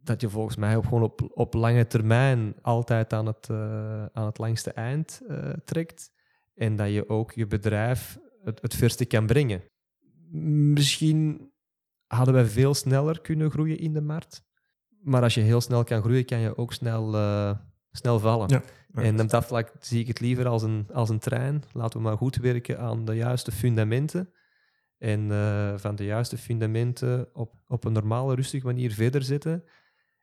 dat 0.00 0.20
je 0.20 0.28
volgens 0.28 0.56
mij 0.56 0.76
op, 0.76 0.84
gewoon 0.84 1.02
op, 1.02 1.30
op 1.34 1.54
lange 1.54 1.86
termijn 1.86 2.54
altijd 2.62 3.12
aan 3.12 3.26
het, 3.26 3.48
uh, 3.50 4.06
aan 4.06 4.26
het 4.26 4.38
langste 4.38 4.72
eind 4.72 5.22
uh, 5.28 5.52
trekt. 5.64 6.12
En 6.54 6.76
dat 6.76 6.92
je 6.92 7.08
ook 7.08 7.32
je 7.32 7.46
bedrijf 7.46 8.18
het, 8.44 8.62
het 8.62 8.74
verste 8.74 9.04
kan 9.04 9.26
brengen. 9.26 9.62
Misschien 10.72 11.50
hadden 12.08 12.34
wij 12.34 12.44
veel 12.44 12.74
sneller 12.74 13.20
kunnen 13.20 13.50
groeien 13.50 13.78
in 13.78 13.92
de 13.92 14.00
markt. 14.00 14.46
Maar 15.02 15.22
als 15.22 15.34
je 15.34 15.40
heel 15.40 15.60
snel 15.60 15.84
kan 15.84 16.02
groeien, 16.02 16.24
kan 16.24 16.38
je 16.38 16.56
ook 16.56 16.72
snel, 16.72 17.14
uh, 17.14 17.50
snel 17.90 18.18
vallen. 18.18 18.48
Ja, 18.48 18.62
en 19.02 19.20
op 19.20 19.28
dat 19.28 19.44
vlak 19.44 19.72
zie 19.80 20.00
ik 20.00 20.08
het 20.08 20.20
liever 20.20 20.46
als 20.46 20.62
een, 20.62 20.86
als 20.92 21.08
een 21.08 21.18
trein. 21.18 21.62
Laten 21.72 21.98
we 21.98 22.04
maar 22.04 22.16
goed 22.16 22.36
werken 22.36 22.78
aan 22.78 23.04
de 23.04 23.14
juiste 23.14 23.52
fundamenten. 23.52 24.32
En 24.98 25.20
uh, 25.20 25.72
van 25.76 25.96
de 25.96 26.04
juiste 26.04 26.38
fundamenten 26.38 27.28
op, 27.32 27.54
op 27.66 27.84
een 27.84 27.92
normale, 27.92 28.34
rustige 28.34 28.66
manier 28.66 28.92
verder 28.92 29.22
zetten. 29.22 29.64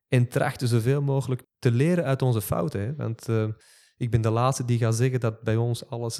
En 0.08 0.28
trachten 0.28 0.68
zoveel 0.68 1.02
mogelijk 1.02 1.44
te 1.60 1.72
leren 1.72 2.04
uit 2.04 2.22
onze 2.22 2.42
fouten. 2.42 2.82
Hè? 2.82 2.96
Want 2.96 3.30
uh, 3.30 3.48
ik 3.98 4.12
ben 4.12 4.22
de 4.22 4.30
laatste 4.30 4.66
die 4.66 4.78
gaat 4.78 4.96
zeggen 4.96 5.20
dat 5.20 5.42
bij 5.42 5.56
ons 5.56 5.88
alles 5.90 6.18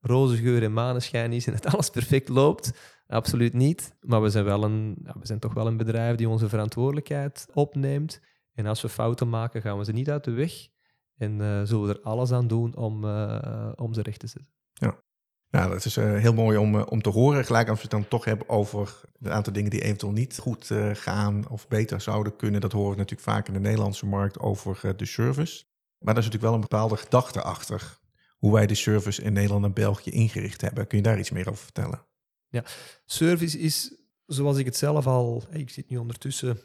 roze 0.00 0.36
geur 0.36 0.62
en 0.62 0.72
maneschijn 0.72 1.32
is 1.32 1.46
en 1.46 1.52
dat 1.52 1.66
alles 1.74 1.90
perfect 1.98 2.28
loopt. 2.28 2.72
Absoluut 3.06 3.52
niet. 3.52 3.96
Maar 4.00 4.22
we 4.22 4.30
zijn, 4.30 4.44
wel 4.44 4.64
een, 4.64 4.96
ja, 5.04 5.14
we 5.20 5.26
zijn 5.26 5.38
toch 5.38 5.54
wel 5.54 5.66
een 5.66 5.76
bedrijf 5.76 6.16
die 6.16 6.28
onze 6.28 6.48
verantwoordelijkheid 6.48 7.48
opneemt. 7.54 8.20
En 8.54 8.66
als 8.66 8.82
we 8.82 8.88
fouten 8.88 9.28
maken, 9.28 9.62
gaan 9.62 9.78
we 9.78 9.84
ze 9.84 9.92
niet 9.92 10.10
uit 10.10 10.24
de 10.24 10.30
weg. 10.30 10.68
En 11.16 11.40
uh, 11.40 11.62
zullen 11.62 11.86
we 11.86 11.94
er 11.94 12.00
alles 12.00 12.32
aan 12.32 12.46
doen 12.46 12.76
om, 12.76 13.04
uh, 13.04 13.72
om 13.76 13.94
ze 13.94 14.02
recht 14.02 14.18
te 14.18 14.26
zetten. 14.26 14.52
Ja, 14.72 15.02
nou, 15.50 15.70
dat 15.70 15.84
is 15.84 15.96
uh, 15.96 16.16
heel 16.18 16.34
mooi 16.34 16.58
om, 16.58 16.76
om 16.76 17.02
te 17.02 17.08
horen. 17.08 17.44
Gelijk 17.44 17.68
als 17.68 17.76
we 17.76 17.82
het 17.82 17.90
dan 17.90 18.08
toch 18.08 18.24
hebben 18.24 18.48
over 18.48 19.00
een 19.20 19.32
aantal 19.32 19.52
dingen 19.52 19.70
die 19.70 19.82
eventueel 19.82 20.12
niet 20.12 20.38
goed 20.38 20.70
gaan 20.92 21.48
of 21.48 21.68
beter 21.68 22.00
zouden 22.00 22.36
kunnen. 22.36 22.60
Dat 22.60 22.72
horen 22.72 22.90
we 22.90 22.96
natuurlijk 22.96 23.28
vaak 23.28 23.46
in 23.46 23.52
de 23.52 23.60
Nederlandse 23.60 24.06
markt 24.06 24.38
over 24.38 24.96
de 24.96 25.06
service. 25.06 25.64
Maar 25.98 26.14
daar 26.14 26.24
is 26.24 26.30
natuurlijk 26.30 26.42
wel 26.42 26.54
een 26.54 26.68
bepaalde 26.68 26.96
gedachte 26.96 27.42
achter. 27.42 27.98
Hoe 28.36 28.52
wij 28.52 28.66
de 28.66 28.74
service 28.74 29.22
in 29.22 29.32
Nederland 29.32 29.64
en 29.64 29.72
België 29.72 30.10
ingericht 30.10 30.60
hebben. 30.60 30.86
Kun 30.86 30.98
je 30.98 31.04
daar 31.04 31.18
iets 31.18 31.30
meer 31.30 31.48
over 31.48 31.64
vertellen? 31.64 32.06
Ja, 32.48 32.64
service 33.04 33.58
is, 33.58 33.96
zoals 34.26 34.56
ik 34.56 34.64
het 34.64 34.76
zelf 34.76 35.06
al... 35.06 35.42
Ik 35.50 35.70
zit 35.70 35.88
nu 35.88 35.96
ondertussen 35.96 36.58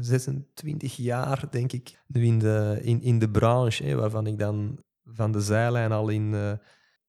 26 0.00 0.96
jaar, 0.96 1.50
denk 1.50 1.72
ik, 1.72 2.02
nu 2.06 2.24
in 2.24 2.38
de, 2.38 2.78
in, 2.82 3.02
in 3.02 3.18
de 3.18 3.30
branche, 3.30 3.84
hè, 3.84 3.94
waarvan 3.94 4.26
ik 4.26 4.38
dan 4.38 4.78
van 5.04 5.32
de 5.32 5.40
zijlijn 5.40 5.92
al 5.92 6.08
in, 6.08 6.32
uh, 6.32 6.52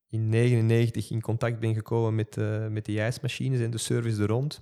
in 0.08 0.30
99 0.30 1.12
in 1.12 1.22
contact 1.22 1.60
ben 1.60 1.74
gekomen 1.74 2.16
met, 2.16 2.38
uh, 2.38 2.68
met 2.68 2.86
de 2.86 3.00
ijsmachines 3.00 3.60
en 3.60 3.72
de 3.72 3.78
service 3.78 4.22
er 4.22 4.28
rond. 4.28 4.62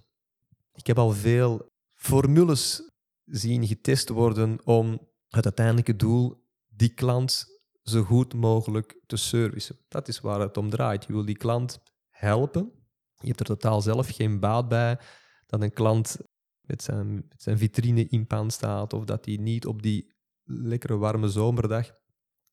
Ik 0.74 0.88
heb 0.88 0.98
al 0.98 1.12
veel 1.12 1.72
formules 1.93 2.91
zien 3.26 3.67
getest 3.67 4.10
worden 4.10 4.60
om 4.63 5.08
het 5.28 5.46
uiteindelijke 5.46 5.96
doel, 5.96 6.46
die 6.67 6.93
klant 6.93 7.46
zo 7.84 8.04
goed 8.04 8.34
mogelijk 8.34 9.00
te 9.06 9.15
servicen. 9.15 9.78
Dat 9.88 10.08
is 10.08 10.20
waar 10.20 10.39
het 10.39 10.58
om 10.58 10.70
draait. 10.70 11.06
Je 11.06 11.13
wil 11.13 11.26
die 11.26 11.38
klant 11.38 11.80
helpen 12.10 12.72
je 13.19 13.27
hebt 13.27 13.39
er 13.39 13.45
totaal 13.45 13.82
zelf 13.82 14.10
geen 14.10 14.39
baat 14.39 14.67
bij 14.67 14.99
dat 15.45 15.62
een 15.62 15.73
klant 15.73 16.17
met 16.62 16.84
zijn, 16.84 17.58
vitrine 17.58 18.08
in 18.08 18.27
pan 18.27 18.51
staat 18.51 18.93
of 18.93 19.06
dat 19.06 19.25
hij 19.25 19.36
niet 19.36 19.65
op 19.65 19.82
die 19.82 20.15
lekkere 20.43 20.97
warme 20.97 21.30
zomerdag 21.30 21.91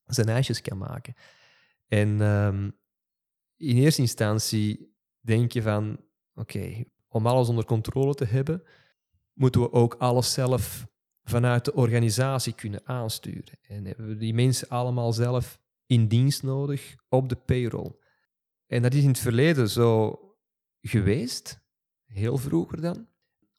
zijn 0.05 0.29
ijsjes 0.29 0.61
kan 0.61 0.77
maken. 0.77 1.13
En 1.87 2.21
um, 2.21 2.77
in 3.55 3.77
eerste 3.77 4.01
instantie 4.01 4.95
denk 5.19 5.51
je 5.51 5.61
van, 5.61 5.99
oké, 6.33 6.83
om 7.07 7.27
alles 7.27 7.49
onder 7.49 7.65
controle 7.65 8.13
te 8.13 8.25
hebben, 8.25 8.63
moeten 9.33 9.61
we 9.61 9.71
ook 9.71 9.93
alles 9.93 10.33
zelf 10.33 10.87
vanuit 11.23 11.65
de 11.65 11.73
organisatie 11.73 12.53
kunnen 12.53 12.87
aansturen. 12.87 13.59
En 13.61 13.85
hebben 13.85 14.07
we 14.07 14.17
die 14.17 14.33
mensen 14.33 14.69
allemaal 14.69 15.13
zelf 15.13 15.59
in 15.85 16.07
dienst 16.07 16.43
nodig 16.43 16.95
op 17.09 17.29
de 17.29 17.35
payroll. 17.35 17.95
En 18.65 18.81
dat 18.81 18.93
is 18.93 19.01
in 19.01 19.07
het 19.07 19.19
verleden 19.19 19.69
zo 19.69 20.19
geweest, 20.87 21.59
heel 22.05 22.37
vroeger 22.37 22.81
dan. 22.81 23.07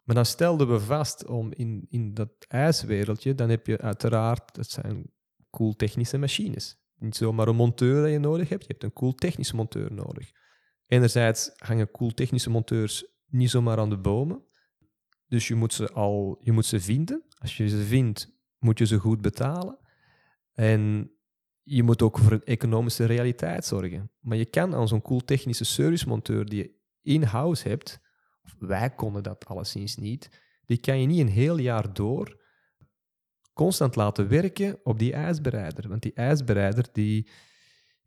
Maar 0.04 0.14
dan 0.14 0.26
stelden 0.26 0.72
we 0.72 0.80
vast 0.80 1.26
om 1.26 1.52
in, 1.52 1.86
in 1.88 2.14
dat 2.14 2.30
ijswereldje, 2.48 3.34
dan 3.34 3.48
heb 3.48 3.66
je 3.66 3.78
uiteraard, 3.78 4.54
dat 4.54 4.70
zijn 4.70 5.10
cool 5.50 5.76
technische 5.76 6.18
machines. 6.18 6.76
Niet 6.98 7.16
zomaar 7.16 7.48
een 7.48 7.56
monteur 7.56 8.02
dat 8.02 8.10
je 8.10 8.18
nodig 8.18 8.48
hebt, 8.48 8.62
je 8.62 8.68
hebt 8.68 8.82
een 8.82 8.92
cool 8.92 9.14
technische 9.14 9.56
monteur 9.56 9.92
nodig. 9.92 10.32
Enerzijds 10.86 11.50
hangen 11.56 11.90
cool 11.90 12.10
technische 12.10 12.50
monteurs 12.50 13.06
niet 13.26 13.50
zomaar 13.50 13.78
aan 13.78 13.90
de 13.90 13.98
bomen. 13.98 14.44
Dus 15.28 15.48
je 15.48 15.54
moet 15.54 15.72
ze 15.72 15.92
al 15.92 16.38
je 16.42 16.52
moet 16.52 16.66
ze 16.66 16.80
vinden. 16.80 17.22
Als 17.38 17.56
je 17.56 17.68
ze 17.68 17.84
vindt, 17.84 18.36
moet 18.58 18.78
je 18.78 18.86
ze 18.86 18.98
goed 18.98 19.20
betalen. 19.20 19.78
En 20.52 21.10
je 21.62 21.82
moet 21.82 22.02
ook 22.02 22.18
voor 22.18 22.32
een 22.32 22.44
economische 22.44 23.04
realiteit 23.04 23.64
zorgen. 23.64 24.10
Maar 24.20 24.36
je 24.36 24.44
kan 24.44 24.74
aan 24.74 24.88
zo'n 24.88 25.02
cool 25.02 25.20
technische 25.24 25.64
servicemonteur 25.64 26.44
die 26.44 26.76
in-house 27.06 27.68
hebt, 27.68 28.00
wij 28.58 28.90
konden 28.90 29.22
dat 29.22 29.46
alleszins 29.46 29.96
niet, 29.96 30.30
die 30.64 30.78
kan 30.78 31.00
je 31.00 31.06
niet 31.06 31.20
een 31.20 31.28
heel 31.28 31.58
jaar 31.58 31.92
door 31.92 32.44
constant 33.52 33.96
laten 33.96 34.28
werken 34.28 34.78
op 34.82 34.98
die 34.98 35.12
ijsbereider. 35.12 35.88
Want 35.88 36.02
die 36.02 36.12
ijsbereider, 36.12 36.88
die, 36.92 37.28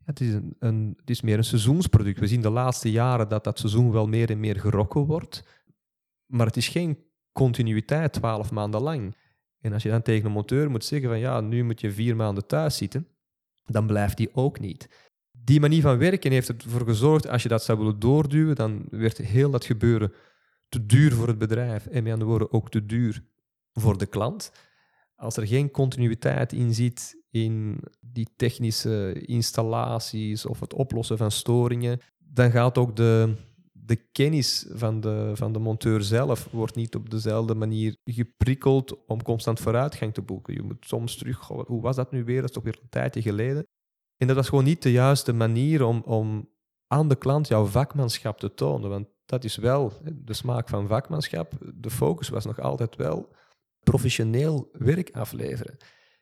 het, 0.04 0.20
is 0.20 0.34
een, 0.58 0.94
het 0.96 1.10
is 1.10 1.20
meer 1.20 1.38
een 1.38 1.44
seizoensproduct. 1.44 2.18
We 2.18 2.26
zien 2.26 2.40
de 2.40 2.50
laatste 2.50 2.90
jaren 2.90 3.28
dat 3.28 3.44
dat 3.44 3.58
seizoen 3.58 3.92
wel 3.92 4.06
meer 4.06 4.30
en 4.30 4.40
meer 4.40 4.60
gerokken 4.60 5.06
wordt, 5.06 5.44
maar 6.26 6.46
het 6.46 6.56
is 6.56 6.68
geen 6.68 6.98
continuïteit 7.32 8.12
twaalf 8.12 8.50
maanden 8.50 8.82
lang. 8.82 9.16
En 9.60 9.72
als 9.72 9.82
je 9.82 9.90
dan 9.90 10.02
tegen 10.02 10.26
een 10.26 10.32
monteur 10.32 10.70
moet 10.70 10.84
zeggen 10.84 11.08
van 11.08 11.18
ja, 11.18 11.40
nu 11.40 11.64
moet 11.64 11.80
je 11.80 11.92
vier 11.92 12.16
maanden 12.16 12.46
thuis 12.46 12.76
zitten, 12.76 13.08
dan 13.64 13.86
blijft 13.86 14.16
die 14.16 14.30
ook 14.34 14.60
niet 14.60 15.09
die 15.44 15.60
manier 15.60 15.82
van 15.82 15.98
werken 15.98 16.32
heeft 16.32 16.48
ervoor 16.48 16.86
gezorgd, 16.86 17.28
als 17.28 17.42
je 17.42 17.48
dat 17.48 17.64
zou 17.64 17.78
willen 17.78 17.98
doorduwen, 17.98 18.54
dan 18.54 18.84
werd 18.90 19.18
heel 19.18 19.50
dat 19.50 19.64
gebeuren 19.64 20.12
te 20.68 20.86
duur 20.86 21.12
voor 21.12 21.28
het 21.28 21.38
bedrijf 21.38 21.86
en 21.86 22.02
met 22.02 22.12
andere 22.12 22.30
woorden 22.30 22.52
ook 22.52 22.70
te 22.70 22.86
duur 22.86 23.24
voor 23.72 23.98
de 23.98 24.06
klant. 24.06 24.52
Als 25.16 25.36
er 25.36 25.46
geen 25.46 25.70
continuïteit 25.70 26.52
in 26.52 26.74
zit 26.74 27.16
in 27.30 27.80
die 28.00 28.28
technische 28.36 29.12
installaties 29.26 30.46
of 30.46 30.60
het 30.60 30.74
oplossen 30.74 31.16
van 31.16 31.30
storingen, 31.30 32.00
dan 32.18 32.50
gaat 32.50 32.78
ook 32.78 32.96
de, 32.96 33.34
de 33.72 33.96
kennis 33.96 34.66
van 34.70 35.00
de, 35.00 35.30
van 35.34 35.52
de 35.52 35.58
monteur 35.58 36.02
zelf 36.02 36.48
wordt 36.50 36.74
niet 36.74 36.94
op 36.94 37.10
dezelfde 37.10 37.54
manier 37.54 37.96
geprikkeld 38.04 39.06
om 39.06 39.22
constant 39.22 39.60
vooruitgang 39.60 40.14
te 40.14 40.22
boeken. 40.22 40.54
Je 40.54 40.62
moet 40.62 40.86
soms 40.86 41.16
terug, 41.16 41.46
hoe 41.46 41.82
was 41.82 41.96
dat 41.96 42.12
nu 42.12 42.24
weer? 42.24 42.40
Dat 42.40 42.48
is 42.48 42.54
toch 42.54 42.64
weer 42.64 42.78
een 42.82 42.88
tijdje 42.88 43.22
geleden. 43.22 43.66
En 44.20 44.26
dat 44.26 44.36
was 44.36 44.48
gewoon 44.48 44.64
niet 44.64 44.82
de 44.82 44.92
juiste 44.92 45.32
manier 45.32 45.84
om, 45.84 46.02
om 46.04 46.48
aan 46.86 47.08
de 47.08 47.16
klant 47.16 47.48
jouw 47.48 47.64
vakmanschap 47.64 48.38
te 48.38 48.54
tonen. 48.54 48.90
Want 48.90 49.08
dat 49.24 49.44
is 49.44 49.56
wel 49.56 49.92
de 50.14 50.34
smaak 50.34 50.68
van 50.68 50.86
vakmanschap. 50.86 51.52
De 51.74 51.90
focus 51.90 52.28
was 52.28 52.44
nog 52.44 52.60
altijd 52.60 52.96
wel 52.96 53.34
professioneel 53.78 54.68
werk 54.72 55.10
afleveren. 55.10 55.76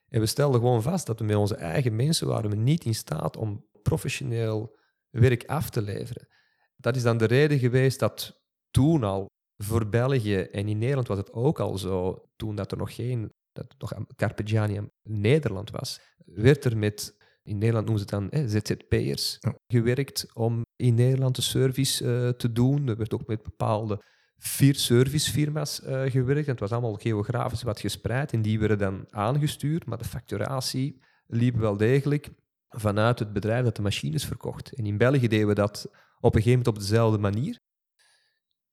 En 0.09 0.21
we 0.21 0.27
stelden 0.27 0.61
gewoon 0.61 0.83
vast 0.83 1.07
dat 1.07 1.19
we 1.19 1.25
met 1.25 1.37
onze 1.37 1.55
eigen 1.55 1.97
mensen 1.97 2.27
waren 2.27 2.51
we 2.51 2.57
niet 2.57 2.85
in 2.85 2.95
staat 2.95 3.37
om 3.37 3.67
professioneel 3.83 4.77
werk 5.11 5.45
af 5.45 5.71
te 5.71 5.83
leveren. 5.83 6.29
Dat 6.77 6.97
is 6.97 7.03
dan 7.03 7.19
de 7.19 7.25
reden 7.25 7.59
geweest 7.59 7.99
dat 7.99 8.43
toen 8.71 9.05
al 9.05 9.27
voor 9.57 9.89
België 9.89 10.37
en 10.37 10.69
in 10.69 10.79
Nederland 10.79 11.09
was 11.09 11.19
het 11.19 11.33
ook 11.33 11.61
al 11.61 11.79
zo, 11.79 12.29
toen 12.37 12.55
dat 12.55 12.73
er 12.73 12.79
nog 12.79 12.95
geen, 12.95 13.33
dat 13.53 13.75
nog 13.79 13.93
Carpegiani 14.17 14.89
Nederland 15.03 15.71
was, 15.71 16.01
werd 16.25 16.65
er 16.65 16.77
met 16.77 17.17
in 17.49 17.59
Nederland 17.59 17.87
noemen 17.87 18.07
ze 18.09 18.15
het 18.17 18.31
dan 18.31 18.41
hè, 18.41 18.49
ZZP'ers, 18.49 19.37
Ja. 19.41 19.55
gewerkt 19.67 20.27
om 20.35 20.63
in 20.77 20.95
Nederland 20.95 21.37
de 21.37 21.43
service 21.43 22.05
eh, 22.05 22.29
te 22.29 22.53
doen. 22.53 22.89
Er 22.89 22.97
werd 22.97 23.15
ook 23.15 23.27
met 23.27 23.43
bepaalde 23.43 24.03
vier 24.37 24.75
servicefirma's 24.75 25.83
eh, 25.83 26.03
gewerkt. 26.11 26.45
En 26.47 26.51
het 26.51 26.61
was 26.61 26.73
allemaal 26.73 26.95
geografisch 26.95 27.63
wat 27.63 27.81
gespreid 27.81 28.33
en 28.33 28.43
die 28.43 28.59
werden 28.59 28.79
dan 28.79 29.07
aangestuurd. 29.11 29.87
Maar 29.87 29.99
de 29.99 30.05
facturatie 30.05 31.03
liep 31.27 31.57
wel 31.57 31.77
degelijk 31.77 32.31
vanuit 32.69 33.19
het 33.19 33.33
bedrijf 33.33 33.65
dat 33.65 33.77
de 33.77 33.83
machines 33.83 34.25
verkocht. 34.25 34.73
En 34.75 34.87
in 34.87 34.97
België 34.99 35.29
deden 35.29 35.49
we 35.49 35.55
dat 35.55 35.87
op 36.21 36.35
een 36.35 36.43
gegeven 36.43 36.59
moment 36.59 36.69
op 36.69 36.79
dezelfde 36.79 37.19
manier. 37.19 37.59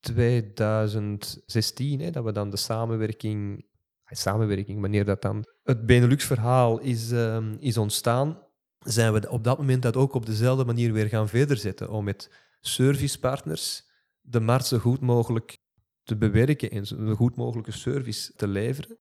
2016, 0.00 2.00
hè, 2.00 2.10
dat 2.10 2.24
we 2.24 2.32
dan 2.32 2.50
de 2.50 2.56
samenwerking, 2.56 3.66
eh, 4.04 4.16
samenwerking, 4.16 4.80
wanneer 4.80 5.04
dat 5.04 5.22
dan 5.22 5.44
het 5.62 5.86
Benelux-verhaal 5.86 6.80
is, 6.80 7.10
ehm, 7.12 7.56
is 7.58 7.76
ontstaan, 7.76 8.45
zijn 8.86 9.12
we 9.12 9.30
op 9.30 9.44
dat 9.44 9.58
moment 9.58 9.82
dat 9.82 9.96
ook 9.96 10.14
op 10.14 10.26
dezelfde 10.26 10.64
manier 10.64 10.92
weer 10.92 11.08
gaan 11.08 11.28
verder 11.28 11.56
zetten 11.56 11.90
om 11.90 12.04
met 12.04 12.30
servicepartners 12.60 13.84
de 14.20 14.40
markt 14.40 14.66
zo 14.66 14.78
goed 14.78 15.00
mogelijk 15.00 15.58
te 16.02 16.16
bewerken 16.16 16.70
en 16.70 16.86
zo 16.86 17.14
goed 17.14 17.36
mogelijke 17.36 17.72
service 17.72 18.32
te 18.36 18.48
leveren. 18.48 18.98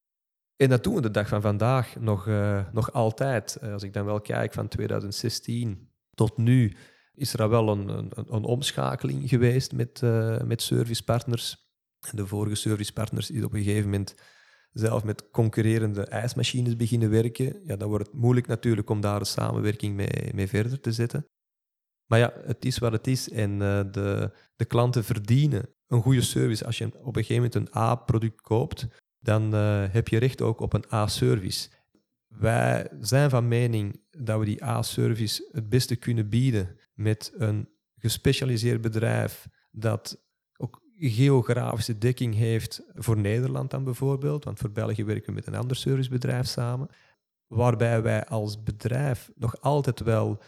En 0.56 0.70
dat 0.70 0.84
doen 0.84 0.96
we 0.96 1.02
de 1.02 1.12
dag 1.12 1.28
van 1.28 1.42
vandaag 1.42 1.96
nog, 2.00 2.28
eh, 2.28 2.66
nog 2.72 2.94
altijd. 2.94 3.56
Eh, 3.56 3.74
als 3.74 3.84
ik 3.84 3.94
dan 3.94 4.06
wel 4.06 4.22
kijk 4.22 4.54
van 4.54 4.68
2016 4.68 5.90
tot 6.14 6.38
nu, 6.38 6.76
is 7.14 7.34
er 7.34 7.42
al 7.42 7.50
wel 7.50 7.70
een, 7.70 7.88
een, 7.88 8.12
een 8.14 8.44
omschakeling 8.44 9.30
geweest 9.30 9.74
met, 9.74 10.02
eh, 10.04 10.42
met 10.42 10.62
servicepartners. 10.62 11.64
De 12.12 12.28
vorige 12.28 12.56
servicepartners 12.56 13.32
is 13.32 13.44
op 13.44 13.54
een 13.54 13.64
gegeven 13.64 13.90
moment 13.90 14.16
zelf 14.78 15.04
met 15.04 15.30
concurrerende 15.30 16.06
ijsmachines 16.06 16.76
beginnen 16.76 17.10
werken. 17.10 17.62
Ja, 17.66 17.76
dan 17.76 17.90
wordt 17.90 18.06
het 18.06 18.16
moeilijk 18.16 18.48
natuurlijk 18.48 18.90
om 18.90 19.02
daar 19.02 19.20
een 19.20 19.26
samenwerking 19.26 19.96
mee, 19.96 20.32
mee 20.34 20.48
verder 20.48 20.80
te 20.80 20.92
zetten. 20.92 21.26
Maar 22.06 22.20
ja, 22.20 22.34
het 22.46 22.66
is 22.66 22.78
wat 22.78 22.92
het 22.92 23.08
is. 23.08 23.30
En 23.30 23.62
eh, 23.62 23.82
de, 23.92 24.32
de 24.56 24.66
klanten 24.66 25.04
verdienen 25.04 25.70
een 25.88 26.02
goede 26.02 26.22
service. 26.22 26.66
Als 26.66 26.78
je 26.78 26.86
op 26.86 27.16
een 27.16 27.24
gegeven 27.24 27.36
moment 27.36 27.56
een 27.56 27.82
A-product 27.82 28.42
koopt, 28.42 28.88
dan 29.20 29.54
eh, 29.54 29.84
heb 29.90 30.08
je 30.08 30.18
recht 30.18 30.42
ook 30.42 30.60
op 30.60 30.74
een 30.74 30.86
A-service. 30.94 31.70
Wij 32.28 32.88
zijn 33.00 33.30
van 33.30 33.48
mening 33.48 34.02
dat 34.10 34.40
we 34.40 34.46
die 34.46 34.64
A-service 34.64 35.50
het 35.52 35.70
beste 35.70 35.96
kunnen 35.96 36.30
bieden 36.30 36.80
met 36.94 37.32
een 37.38 37.70
gespecialiseerd 37.96 38.82
bedrijf 38.82 39.48
dat 39.72 40.25
geografische 40.98 41.98
dekking 41.98 42.36
heeft 42.36 42.82
voor 42.94 43.18
Nederland 43.18 43.72
dan 43.72 43.84
bijvoorbeeld, 43.84 44.44
want 44.44 44.60
voor 44.60 44.72
België 44.72 45.04
werken 45.04 45.26
we 45.26 45.34
met 45.34 45.48
een 45.48 45.56
ander 45.56 45.78
servicebedrijf 45.78 46.46
samen, 46.46 46.90
waarbij 47.48 48.02
wij 48.02 48.26
als 48.26 48.64
bedrijf 48.64 49.32
nog 49.36 49.62
altijd 49.62 50.00
wel 50.00 50.42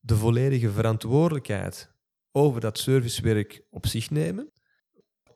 de 0.00 0.16
volledige 0.16 0.70
verantwoordelijkheid 0.70 1.94
over 2.32 2.60
dat 2.60 2.78
servicewerk 2.78 3.62
op 3.70 3.86
zich 3.86 4.10
nemen, 4.10 4.52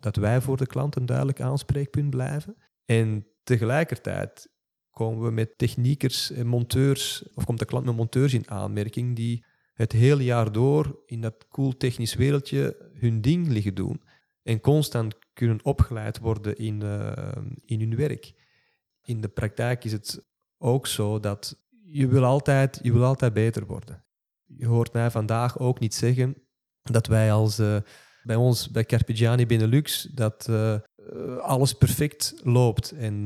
dat 0.01 0.17
wij 0.17 0.41
voor 0.41 0.57
de 0.57 0.67
klant 0.67 0.97
een 0.97 1.07
duidelijk 1.07 1.41
aanspreekpunt 1.41 2.11
blijven. 2.11 2.57
En 2.85 3.27
tegelijkertijd 3.43 4.49
komen 4.91 5.25
we 5.25 5.31
met 5.31 5.59
techniekers 5.59 6.31
en 6.31 6.47
monteurs, 6.47 7.25
of 7.35 7.45
komt 7.45 7.59
de 7.59 7.65
klant 7.65 7.85
met 7.85 7.97
monteurs 7.97 8.35
in 8.35 8.51
aanmerking 8.51 9.17
die 9.17 9.45
het 9.75 9.93
hele 9.93 10.25
jaar 10.25 10.53
door 10.53 11.03
in 11.07 11.21
dat 11.21 11.49
cool 11.49 11.77
technisch 11.77 12.15
wereldje 12.15 12.91
hun 12.95 13.21
ding 13.21 13.49
liggen 13.49 13.75
doen 13.75 14.03
en 14.45 14.61
constant 14.61 15.15
kunnen 15.33 15.65
opgeleid 15.65 16.19
worden 16.19 16.57
in, 16.57 16.81
uh, 16.83 17.13
in 17.65 17.81
hun 17.81 17.97
werk. 17.97 18.33
In 19.03 19.21
de 19.21 19.29
praktijk 19.29 19.85
is 19.85 19.93
het 19.93 20.25
ook 20.59 20.87
zo 20.87 21.21
dat 21.21 21.63
je 21.85 22.09
wil 22.09 22.25
altijd, 22.25 22.81
je 22.83 22.93
wil 22.93 23.05
altijd 23.05 23.33
beter 23.33 23.67
worden. 23.67 24.05
Je 24.45 24.67
hoort 24.67 24.93
mij 24.93 25.11
vandaag 25.11 25.59
ook 25.59 25.81
niet 25.81 25.95
zeggen 25.95 26.37
dat 26.83 27.07
wij 27.07 27.33
als 27.33 27.59
uh, 27.59 27.77
bij 28.23 28.37
ons 28.37 28.71
bij 28.71 28.85
Carpigiani 28.85 29.47
Benelux 29.47 30.03
dat 30.03 30.47
uh, 30.51 30.79
alles 31.39 31.73
perfect 31.73 32.41
loopt 32.43 32.93
en 32.93 33.25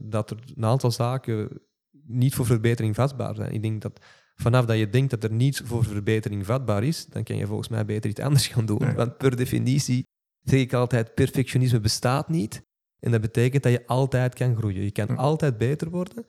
dat 0.00 0.30
er 0.30 0.38
een 0.56 0.64
aantal 0.64 0.90
zaken 0.90 1.60
niet 2.06 2.34
voor 2.34 2.46
verbetering 2.46 2.94
vatbaar 2.94 3.34
zijn. 3.34 3.52
Ik 3.52 3.62
denk 3.62 3.82
dat 3.82 4.00
vanaf 4.34 4.64
dat 4.64 4.78
je 4.78 4.88
denkt 4.88 5.10
dat 5.10 5.24
er 5.24 5.32
niets 5.32 5.60
voor 5.64 5.84
verbetering 5.84 6.46
vatbaar 6.46 6.84
is, 6.84 7.06
dan 7.06 7.22
kan 7.22 7.36
je 7.36 7.46
volgens 7.46 7.68
mij 7.68 7.84
beter 7.84 8.10
iets 8.10 8.20
anders 8.20 8.46
gaan 8.46 8.66
doen. 8.66 8.78
Nee. 8.78 8.94
Want 8.94 9.16
per 9.16 9.36
definitie 9.36 10.06
zeg 10.44 10.60
ik 10.60 10.72
altijd, 10.72 11.14
perfectionisme 11.14 11.80
bestaat 11.80 12.28
niet. 12.28 12.62
En 13.00 13.10
dat 13.10 13.20
betekent 13.20 13.62
dat 13.62 13.72
je 13.72 13.86
altijd 13.86 14.34
kan 14.34 14.56
groeien. 14.56 14.82
Je 14.82 14.90
kan 14.90 15.16
altijd 15.16 15.58
beter 15.58 15.90
worden. 15.90 16.26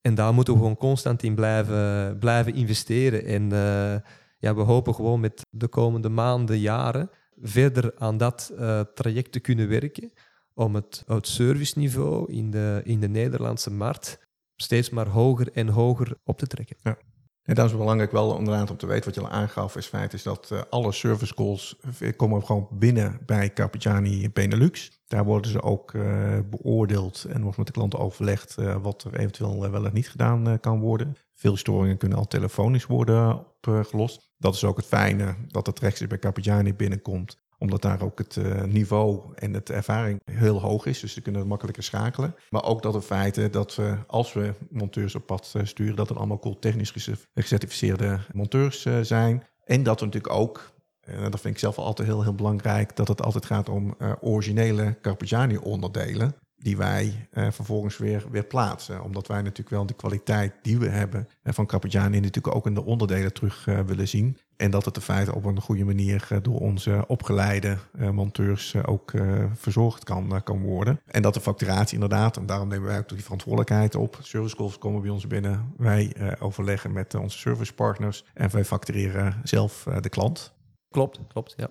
En 0.00 0.14
daar 0.14 0.34
moeten 0.34 0.52
we 0.52 0.58
gewoon 0.58 0.76
constant 0.76 1.22
in 1.22 1.34
blijven, 1.34 2.18
blijven 2.18 2.54
investeren. 2.54 3.24
En 3.24 3.42
uh, 3.42 3.96
ja, 4.38 4.54
we 4.54 4.60
hopen 4.60 4.94
gewoon 4.94 5.20
met 5.20 5.46
de 5.50 5.68
komende 5.68 6.08
maanden, 6.08 6.58
jaren, 6.58 7.10
verder 7.40 7.94
aan 7.98 8.16
dat 8.16 8.52
uh, 8.58 8.80
traject 8.80 9.32
te 9.32 9.40
kunnen 9.40 9.68
werken. 9.68 10.12
Om 10.54 10.74
het, 10.74 11.02
het 11.06 11.26
serviceniveau 11.26 12.32
in 12.32 12.50
de, 12.50 12.80
in 12.84 13.00
de 13.00 13.08
Nederlandse 13.08 13.70
markt 13.70 14.26
steeds 14.56 14.90
maar 14.90 15.08
hoger 15.08 15.52
en 15.52 15.68
hoger 15.68 16.16
op 16.24 16.38
te 16.38 16.46
trekken. 16.46 16.76
Ja. 16.82 16.98
En 17.46 17.54
dat 17.54 17.66
is 17.66 17.76
belangrijk 17.76 18.12
wel 18.12 18.38
inderdaad 18.38 18.70
om 18.70 18.76
te 18.76 18.86
weten, 18.86 19.04
wat 19.04 19.14
je 19.14 19.20
al 19.20 19.28
aangaf, 19.28 19.76
is 19.76 19.86
feit 19.86 20.12
is 20.12 20.22
dat 20.22 20.50
uh, 20.52 20.60
alle 20.70 20.92
service 20.92 21.34
calls 21.34 21.80
komen 22.16 22.44
gewoon 22.44 22.68
binnen 22.70 23.18
bij 23.26 23.52
Carpigiani 23.52 24.30
Benelux. 24.30 25.00
Daar 25.06 25.24
worden 25.24 25.50
ze 25.50 25.62
ook 25.62 25.92
uh, 25.92 26.38
beoordeeld 26.50 27.24
en 27.24 27.42
wordt 27.42 27.56
met 27.56 27.66
de 27.66 27.72
klanten 27.72 27.98
overlegd 27.98 28.54
wat 28.82 29.04
er 29.04 29.18
eventueel 29.18 29.70
wel 29.70 29.86
en 29.86 29.94
niet 29.94 30.10
gedaan 30.10 30.60
kan 30.60 30.80
worden. 30.80 31.16
Veel 31.34 31.56
storingen 31.56 31.96
kunnen 31.96 32.18
al 32.18 32.26
telefonisch 32.26 32.86
worden 32.86 33.46
opgelost. 33.62 34.30
Dat 34.38 34.54
is 34.54 34.64
ook 34.64 34.76
het 34.76 34.86
fijne 34.86 35.36
dat 35.48 35.66
het 35.66 35.78
rechts 35.78 36.06
bij 36.06 36.18
Carpigiani 36.18 36.74
binnenkomt 36.74 37.44
omdat 37.58 37.82
daar 37.82 38.02
ook 38.02 38.18
het 38.18 38.36
uh, 38.36 38.62
niveau 38.62 39.34
en 39.34 39.52
de 39.52 39.62
ervaring 39.62 40.20
heel 40.24 40.60
hoog 40.60 40.86
is. 40.86 41.00
Dus 41.00 41.12
ze 41.12 41.20
kunnen 41.20 41.46
makkelijker 41.46 41.82
schakelen. 41.82 42.34
Maar 42.50 42.64
ook 42.64 42.82
dat 42.82 42.94
het 42.94 43.04
feit 43.04 43.52
dat 43.52 43.74
we, 43.74 43.96
als 44.06 44.32
we 44.32 44.54
monteurs 44.70 45.14
op 45.14 45.26
pad 45.26 45.52
uh, 45.56 45.64
sturen, 45.64 45.96
dat 45.96 46.08
het 46.08 46.18
allemaal 46.18 46.38
cool 46.38 46.58
technisch 46.58 47.18
gecertificeerde 47.34 48.18
monteurs 48.32 48.84
uh, 48.84 49.00
zijn. 49.00 49.44
En 49.64 49.82
dat 49.82 50.00
we 50.00 50.06
natuurlijk 50.06 50.34
ook, 50.34 50.72
en 51.00 51.30
dat 51.30 51.40
vind 51.40 51.54
ik 51.54 51.60
zelf 51.60 51.78
altijd 51.78 52.08
heel, 52.08 52.22
heel 52.22 52.34
belangrijk, 52.34 52.96
dat 52.96 53.08
het 53.08 53.22
altijd 53.22 53.46
gaat 53.46 53.68
om 53.68 53.96
originele 54.20 54.98
Carpigiani 55.00 55.56
onderdelen. 55.56 56.34
Die 56.56 56.76
wij 56.76 57.28
vervolgens 57.30 57.98
weer, 57.98 58.24
weer 58.30 58.46
plaatsen. 58.46 59.02
Omdat 59.02 59.26
wij 59.26 59.42
natuurlijk 59.42 59.70
wel 59.70 59.86
de 59.86 59.94
kwaliteit 59.94 60.54
die 60.62 60.78
we 60.78 60.88
hebben 60.88 61.28
van 61.42 61.66
Carpigiani 61.66 62.20
natuurlijk 62.20 62.54
ook 62.54 62.66
in 62.66 62.74
de 62.74 62.84
onderdelen 62.84 63.32
terug 63.32 63.64
willen 63.64 64.08
zien. 64.08 64.38
En 64.56 64.70
dat 64.70 64.84
het 64.84 64.96
in 64.96 65.02
feite 65.02 65.34
op 65.34 65.44
een 65.44 65.60
goede 65.60 65.84
manier 65.84 66.28
door 66.42 66.60
onze 66.60 67.04
opgeleide 67.06 67.76
uh, 67.98 68.10
monteurs 68.10 68.72
uh, 68.72 68.82
ook 68.86 69.12
verzorgd 69.54 70.04
kan, 70.04 70.40
kan 70.44 70.62
worden. 70.62 71.00
En 71.06 71.22
dat 71.22 71.34
de 71.34 71.40
facturatie 71.40 71.94
inderdaad, 71.94 72.36
en 72.36 72.46
daarom 72.46 72.68
nemen 72.68 72.86
wij 72.86 72.98
ook 72.98 73.08
die 73.08 73.22
verantwoordelijkheid 73.22 73.94
op. 73.94 74.18
Service 74.22 74.56
calls 74.56 74.78
komen 74.78 75.02
bij 75.02 75.10
ons 75.10 75.26
binnen. 75.26 75.72
Wij 75.76 76.12
overleggen 76.38 76.92
met 76.92 77.14
onze 77.14 77.38
servicepartners 77.38 78.24
en 78.34 78.50
wij 78.50 78.64
factureren 78.64 79.40
zelf 79.44 79.86
de 80.00 80.08
klant. 80.08 80.52
Klopt, 80.88 81.20
klopt, 81.28 81.54
ja. 81.56 81.70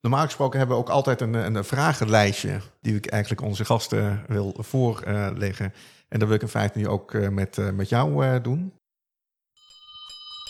Normaal 0.00 0.24
gesproken 0.24 0.58
hebben 0.58 0.76
we 0.76 0.82
ook 0.82 0.88
altijd 0.88 1.20
een, 1.20 1.34
een 1.34 1.64
vragenlijstje 1.64 2.60
die 2.80 2.94
ik 2.94 3.06
eigenlijk 3.06 3.42
onze 3.42 3.64
gasten 3.64 4.24
wil 4.26 4.56
voorleggen. 4.58 5.72
en 6.08 6.18
dat 6.18 6.28
wil 6.28 6.36
ik 6.36 6.42
in 6.42 6.48
feite 6.48 6.78
nu 6.78 6.88
ook 6.88 7.12
met, 7.30 7.74
met 7.74 7.88
jou 7.88 8.40
doen. 8.40 8.72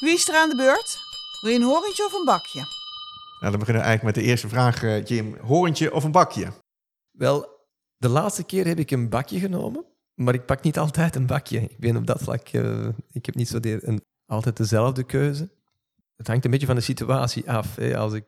Wie 0.00 0.12
is 0.12 0.28
er 0.28 0.34
aan 0.34 0.48
de 0.48 0.56
beurt? 0.56 0.98
Wil 1.40 1.50
je 1.50 1.56
een 1.56 1.62
horentje 1.62 2.04
of 2.04 2.12
een 2.12 2.24
bakje? 2.24 2.58
Nou, 3.40 3.50
dan 3.50 3.58
beginnen 3.58 3.82
we 3.82 3.88
eigenlijk 3.88 4.02
met 4.02 4.14
de 4.14 4.30
eerste 4.30 4.48
vraag, 4.48 4.82
uh, 4.82 5.04
Jim. 5.04 5.36
Horentje 5.40 5.94
of 5.94 6.04
een 6.04 6.12
bakje? 6.12 6.52
Wel, 7.10 7.46
de 7.96 8.08
laatste 8.08 8.44
keer 8.44 8.66
heb 8.66 8.78
ik 8.78 8.90
een 8.90 9.08
bakje 9.08 9.38
genomen, 9.38 9.84
maar 10.14 10.34
ik 10.34 10.46
pak 10.46 10.62
niet 10.62 10.78
altijd 10.78 11.16
een 11.16 11.26
bakje. 11.26 11.60
Ik 11.60 11.78
ben 11.78 11.96
op 11.96 12.06
dat 12.06 12.22
vlak, 12.22 12.52
uh, 12.52 12.88
ik 13.10 13.26
heb 13.26 13.34
niet 13.34 13.48
zo 13.48 13.58
een, 13.60 14.02
altijd 14.26 14.56
dezelfde 14.56 15.04
keuze. 15.04 15.50
Het 16.16 16.26
hangt 16.26 16.44
een 16.44 16.50
beetje 16.50 16.66
van 16.66 16.74
de 16.74 16.80
situatie 16.80 17.50
af. 17.50 17.76
Hè. 17.76 17.96
Als 17.96 18.12
ik 18.12 18.24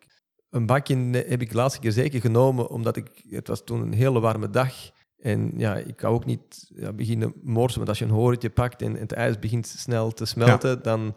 een 0.50 0.66
bakje 0.66 0.96
heb 1.28 1.42
ik 1.42 1.50
de 1.50 1.56
laatste 1.56 1.80
keer 1.80 1.92
zeker 1.92 2.20
genomen, 2.20 2.68
omdat 2.68 2.96
ik, 2.96 3.24
het 3.28 3.48
was 3.48 3.64
toen 3.64 3.80
een 3.80 3.92
hele 3.92 4.20
warme 4.20 4.50
dag. 4.50 4.74
En 5.18 5.52
ja, 5.56 5.76
ik 5.76 5.96
kan 5.96 6.12
ook 6.12 6.24
niet 6.24 6.70
ja, 6.74 6.92
beginnen 6.92 7.32
morsen, 7.42 7.76
want 7.76 7.88
als 7.88 7.98
je 7.98 8.04
een 8.04 8.10
horentje 8.10 8.50
pakt 8.50 8.82
en, 8.82 8.94
en 8.94 9.00
het 9.00 9.12
ijs 9.12 9.38
begint 9.38 9.66
snel 9.66 10.10
te 10.12 10.24
smelten, 10.24 10.70
ja. 10.70 10.76
dan 10.76 11.14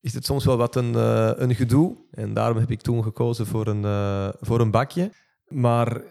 is 0.00 0.14
het 0.14 0.24
soms 0.24 0.44
wel 0.44 0.56
wat 0.56 0.76
een, 0.76 0.92
uh, 0.92 1.32
een 1.34 1.54
gedoe. 1.54 1.96
En 2.10 2.34
daarom 2.34 2.58
heb 2.58 2.70
ik 2.70 2.80
toen 2.80 3.02
gekozen 3.02 3.46
voor 3.46 3.66
een, 3.66 3.82
uh, 3.82 4.28
voor 4.40 4.60
een 4.60 4.70
bakje. 4.70 5.12
Maar 5.48 6.02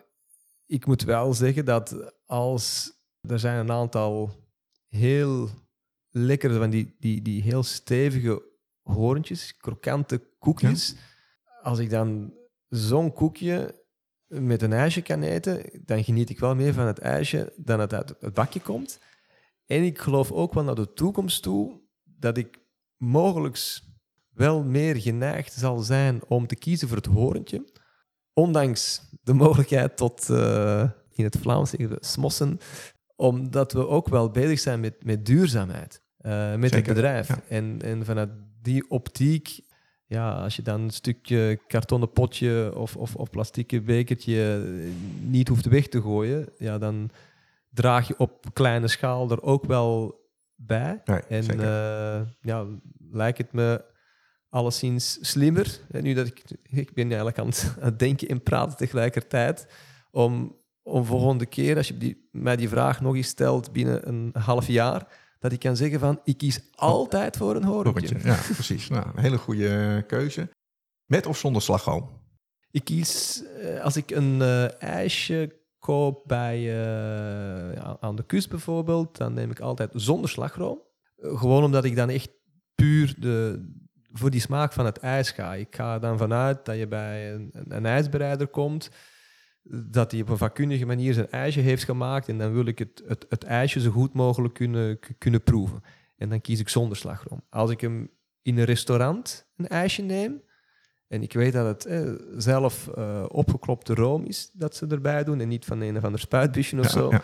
ik 0.66 0.86
moet 0.86 1.04
wel 1.04 1.34
zeggen 1.34 1.66
dat 1.66 2.14
als 2.26 2.92
er 3.22 3.40
zijn 3.40 3.60
een 3.60 3.72
aantal 3.72 4.32
heel 4.88 5.50
lekkere, 6.10 6.58
van 6.58 6.70
die, 6.70 6.96
die, 7.00 7.22
die 7.22 7.42
heel 7.42 7.64
stevige 7.64 8.44
hoorntjes, 8.82 9.58
krokante 9.58 10.22
koekjes. 10.40 10.90
Ja. 10.90 11.60
Als 11.62 11.80
ik 11.80 11.90
dan 11.90 12.34
zo'n 12.68 13.14
koekje 13.14 13.86
met 14.28 14.62
een 14.62 14.74
ijsje 14.74 15.02
kan 15.02 15.22
eten, 15.22 15.82
dan 15.86 16.04
geniet 16.04 16.30
ik 16.30 16.40
wel 16.40 16.56
meer 16.56 16.74
van 16.74 16.86
het 16.86 17.00
ijsje 17.00 17.54
dan 17.56 17.80
het 17.80 17.94
uit 17.94 18.16
het 18.20 18.34
bakje 18.34 18.60
komt. 18.60 19.00
En 19.66 19.84
ik 19.84 19.98
geloof 19.98 20.32
ook 20.32 20.54
wel 20.54 20.64
naar 20.64 20.76
de 20.76 20.94
toekomst 20.94 21.44
toe 21.44 21.82
dat 22.04 22.38
ik 22.38 22.67
mogelijk 22.98 23.80
wel 24.34 24.64
meer 24.64 24.96
geneigd 24.96 25.54
zal 25.54 25.80
zijn 25.80 26.22
om 26.28 26.48
te 26.48 26.56
kiezen 26.56 26.88
voor 26.88 26.98
het 26.98 27.06
horentje. 27.06 27.66
Ondanks 28.34 29.02
de 29.24 29.34
mogelijkheid 29.34 29.98
tot, 29.98 30.30
uh, 30.30 30.90
in 31.14 31.24
het 31.24 31.38
Vlaams 31.42 31.74
smossen, 32.00 32.60
omdat 33.16 33.74
we 33.74 33.88
ook 33.88 34.08
wel 34.08 34.30
bezig 34.32 34.60
zijn 34.60 34.80
met, 34.80 35.04
met 35.04 35.26
duurzaamheid, 35.26 36.02
uh, 36.22 36.56
met 36.56 36.74
het 36.74 36.88
bedrijf. 36.88 37.30
En, 37.50 37.82
en 37.82 38.06
vanuit 38.06 38.30
die 38.62 38.90
optiek, 38.90 39.60
ja, 40.06 40.32
als 40.32 40.56
je 40.56 40.62
dan 40.62 40.82
een 40.82 40.90
stukje 40.90 41.60
kartonnen 41.68 42.12
potje 42.12 42.72
of, 42.76 42.96
of, 42.96 43.16
of 43.16 43.30
plastieke 43.30 43.82
bekertje 43.82 44.66
niet 45.22 45.48
hoeft 45.48 45.66
weg 45.66 45.88
te 45.88 46.02
gooien, 46.02 46.50
ja, 46.58 46.78
dan 46.78 47.10
draag 47.70 48.08
je 48.08 48.20
op 48.20 48.46
kleine 48.54 48.88
schaal 48.88 49.32
er 49.32 49.42
ook 49.42 49.66
wel 49.66 50.20
bij. 50.58 51.02
en 51.28 51.60
uh, 51.60 52.22
ja, 52.42 52.66
lijkt 53.12 53.38
het 53.38 53.52
me 53.52 53.86
alleszins 54.50 55.18
slimmer, 55.22 55.80
nu 55.90 56.14
dat 56.14 56.28
ik, 56.28 56.44
ik 56.64 56.94
ben 56.94 57.06
eigenlijk 57.06 57.40
aan 57.42 57.48
het, 57.48 58.00
denken 58.00 58.28
en 58.28 58.44
praten 58.44 58.78
tegelijkertijd, 58.78 59.68
om, 60.12 60.56
om 60.84 61.06
volgende 61.06 61.46
keer, 61.46 61.78
als 61.78 61.88
je 61.88 61.98
die, 61.98 62.30
mij 62.32 62.56
die 62.56 62.70
vraag 62.70 63.02
nog 63.02 63.16
eens 63.16 63.28
stelt 63.28 63.72
binnen 63.72 64.08
een 64.08 64.32
half 64.34 64.68
jaar, 64.68 65.08
dat 65.40 65.52
ik 65.52 65.60
kan 65.60 65.76
zeggen 65.76 66.00
van, 66.00 66.20
ik 66.24 66.38
kies 66.38 66.62
altijd 66.76 67.38
voor 67.38 67.56
een 67.56 67.64
horentje. 67.64 68.18
Ja, 68.24 68.40
precies. 68.54 68.88
Nou, 68.88 69.08
een 69.16 69.22
hele 69.22 69.38
goede 69.38 70.04
keuze. 70.08 70.50
Met 71.06 71.26
of 71.26 71.38
zonder 71.38 71.62
slagroom? 71.62 72.26
Ik 72.72 72.84
kies, 72.84 73.44
eh, 73.62 73.82
als 73.82 73.98
ik 73.98 74.12
een 74.12 74.40
uh, 74.40 74.82
ijsje 74.82 75.57
koop 75.80 76.24
bij, 76.26 76.62
ja, 76.62 77.98
aan 78.00 78.16
de 78.16 78.26
kust 78.26 78.50
bijvoorbeeld, 78.50 79.18
dan 79.18 79.34
neem 79.34 79.52
ik 79.52 79.60
altijd 79.60 79.92
zonder 79.94 80.30
slagroom. 80.30 80.82
gewoon 81.18 81.64
omdat 81.64 81.86
ik 81.86 81.96
dan 81.96 82.10
echt 82.10 82.30
puur 82.76 83.16
de, 83.18 83.66
voor 84.12 84.30
die 84.30 84.42
smaak 84.42 84.74
van 84.74 84.86
het 84.86 84.98
ijs 84.98 85.32
ga. 85.32 85.56
Ik 85.56 85.76
ga 85.76 86.00
dan 86.00 86.18
vanuit 86.18 86.66
dat 86.66 86.78
je 86.78 86.88
bij 86.88 87.34
een, 87.34 87.50
een 87.52 87.86
ijsbereider 87.86 88.48
komt, 88.48 88.90
dat 89.70 90.12
hij 90.12 90.22
op 90.22 90.30
een 90.30 90.38
vakkundige 90.38 90.86
manier 90.86 91.14
zijn 91.14 91.30
ijsje 91.30 91.60
heeft 91.60 91.84
gemaakt 91.84 92.28
en 92.28 92.38
dan 92.38 92.54
wil 92.54 92.66
ik 92.66 92.80
het, 92.80 93.04
het, 93.08 93.26
het 93.30 93.44
ijsje 93.44 93.80
zo 93.80 93.92
goed 93.92 94.14
mogelijk 94.14 94.54
kunnen, 94.54 95.00
kunnen 95.18 95.44
proeven. 95.44 95.82
En 96.18 96.30
dan 96.30 96.42
kies 96.42 96.60
ik 96.60 96.70
zonder 96.70 96.98
slagroom. 96.98 97.42
Als 97.50 97.72
ik 97.72 97.82
hem 97.82 98.10
in 98.42 98.58
een 98.58 98.66
restaurant 98.66 99.48
een 99.56 99.68
ijsje 99.68 100.02
neem, 100.02 100.42
en 101.08 101.22
ik 101.22 101.34
weet 101.34 101.54
dat 101.54 101.66
het 101.66 101.86
eh, 101.86 102.12
zelf 102.38 102.90
uh, 102.98 103.26
opgeklopte 103.28 103.94
room 103.94 104.26
is 104.26 104.50
dat 104.54 104.76
ze 104.76 104.88
erbij 104.88 105.24
doen 105.24 105.40
en 105.40 105.48
niet 105.48 105.66
van 105.66 105.82
een 105.82 105.98
of 105.98 106.04
ander 106.04 106.20
spuitbusje 106.20 106.80
of 106.80 106.90
zo. 106.90 107.10
Ja. 107.12 107.22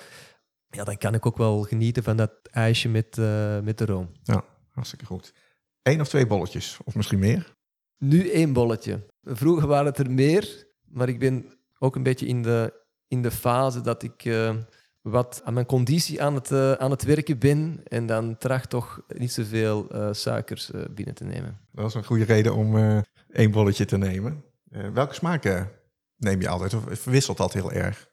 ja. 0.69 0.84
dan 0.84 0.98
kan 0.98 1.13
ik 1.13 1.26
ook 1.26 1.38
wel 1.38 1.62
genieten 1.62 2.04
van 2.04 2.17
dat 2.17 2.32
ijsje 2.52 2.89
met, 2.89 3.17
uh, 3.17 3.60
met 3.60 3.78
de 3.78 3.86
room. 3.86 4.12
Ja, 4.24 4.43
hartstikke 4.69 5.06
goed. 5.06 5.34
Eén 5.82 6.02
of 6.02 6.08
twee 6.08 6.28
bolletjes, 6.28 6.80
of 6.84 6.96
misschien 6.96 7.19
meer? 7.19 7.56
Nu 7.98 8.30
één 8.30 8.54
bolletje. 8.54 9.06
Vroeger 9.24 9.67
waren 9.67 9.86
het 9.86 9.98
er 9.98 10.12
meer, 10.12 10.67
maar 10.84 11.10
ik 11.10 11.19
ben 11.19 11.46
ook 11.80 11.96
een 11.96 12.04
beetje 12.04 12.26
in 12.26 12.41
de, 12.41 12.74
in 13.08 13.22
de 13.22 13.32
fase 13.32 13.82
dat 13.82 14.04
ik 14.04 14.26
uh, 14.26 14.56
wat 15.02 15.41
aan 15.43 15.54
mijn 15.54 15.65
conditie 15.65 16.24
aan 16.24 16.36
het, 16.36 16.52
uh, 16.52 16.72
aan 16.72 16.91
het 16.91 17.04
werken 17.04 17.39
ben 17.39 17.82
en 17.84 18.06
dan 18.06 18.38
tracht 18.38 18.69
toch 18.69 19.02
niet 19.08 19.32
zoveel 19.32 19.96
uh, 19.96 20.10
suikers 20.12 20.72
binnen 20.91 21.15
te 21.15 21.24
nemen. 21.24 21.60
Dat 21.72 21.86
is 21.86 21.93
een 21.93 22.06
goede 22.06 22.24
reden 22.24 22.56
om 22.56 23.04
één 23.34 23.52
bolletje 23.52 23.86
te 23.86 23.98
nemen. 23.98 24.43
welke 24.93 25.13
smaken 25.13 25.72
neem 26.17 26.41
je 26.41 26.50
altijd 26.50 26.74
of 26.74 26.84
verwisselt 26.89 27.38
dat 27.38 27.54
heel 27.54 27.72
erg? 27.72 28.10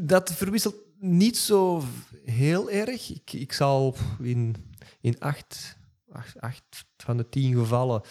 Dat 0.00 0.32
verwisselt 0.32 0.76
niet 0.98 1.36
zo 1.36 1.82
heel 2.24 2.70
erg. 2.70 3.10
Ik, 3.10 3.32
ik 3.32 3.52
zal 3.52 3.96
in, 4.20 4.56
in 5.00 5.20
acht 5.20 5.80
acht, 6.38 6.84
van 6.96 7.16
de 7.16 7.28
tien 7.28 7.54
gevallen 7.54 8.02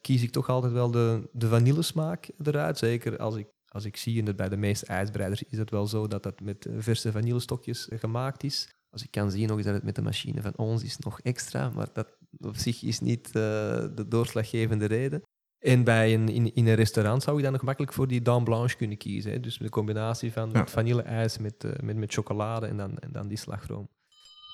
kies 0.00 0.22
ik 0.22 0.30
toch 0.30 0.48
altijd 0.48 0.72
wel 0.72 0.90
de, 0.90 1.28
de 1.32 1.48
vanillesmaak 1.48 2.30
eruit. 2.42 2.78
Zeker 2.78 3.18
als 3.18 3.36
ik, 3.36 3.46
als 3.68 3.84
ik 3.84 3.96
zie, 3.96 4.34
bij 4.34 4.48
de 4.48 4.56
meeste 4.56 4.86
ijsbreiders 4.86 5.42
is 5.42 5.58
het 5.58 5.70
wel 5.70 5.86
zo 5.86 6.06
dat 6.06 6.22
dat 6.22 6.40
met 6.40 6.68
verse 6.78 7.12
vanillestokjes 7.12 7.88
gemaakt 7.90 8.44
is. 8.44 8.76
Als 8.90 9.02
ik 9.02 9.10
kan 9.10 9.30
zien 9.30 9.46
nog 9.48 9.56
eens 9.56 9.66
dat 9.66 9.74
het 9.74 9.84
met 9.84 9.94
de 9.94 10.02
machine 10.02 10.42
van 10.42 10.56
ons 10.56 10.82
is 10.82 10.98
nog 10.98 11.20
extra, 11.20 11.70
maar 11.70 11.88
dat 11.92 12.08
op 12.40 12.56
zich 12.56 12.82
is 12.82 13.00
niet 13.00 13.32
de 13.32 14.04
doorslaggevende 14.08 14.84
reden. 14.84 15.22
En 15.58 15.84
bij 15.84 16.14
een, 16.14 16.28
in, 16.28 16.54
in 16.54 16.66
een 16.66 16.74
restaurant 16.74 17.22
zou 17.22 17.36
ik 17.36 17.42
dan 17.42 17.52
nog 17.52 17.62
makkelijk 17.62 17.92
voor 17.92 18.08
die 18.08 18.22
dame 18.22 18.44
blanche 18.44 18.76
kunnen 18.76 18.96
kiezen. 18.96 19.32
Hè. 19.32 19.40
Dus 19.40 19.56
de 19.56 19.68
combinatie 19.68 20.32
van 20.32 20.50
ja. 20.52 20.66
vanille-ijs 20.66 21.38
met, 21.38 21.64
uh, 21.64 21.72
met, 21.82 21.96
met 21.96 22.12
chocolade 22.12 22.66
en 22.66 22.76
dan, 22.76 22.98
en 22.98 23.12
dan 23.12 23.28
die 23.28 23.38
slagroom. 23.38 23.88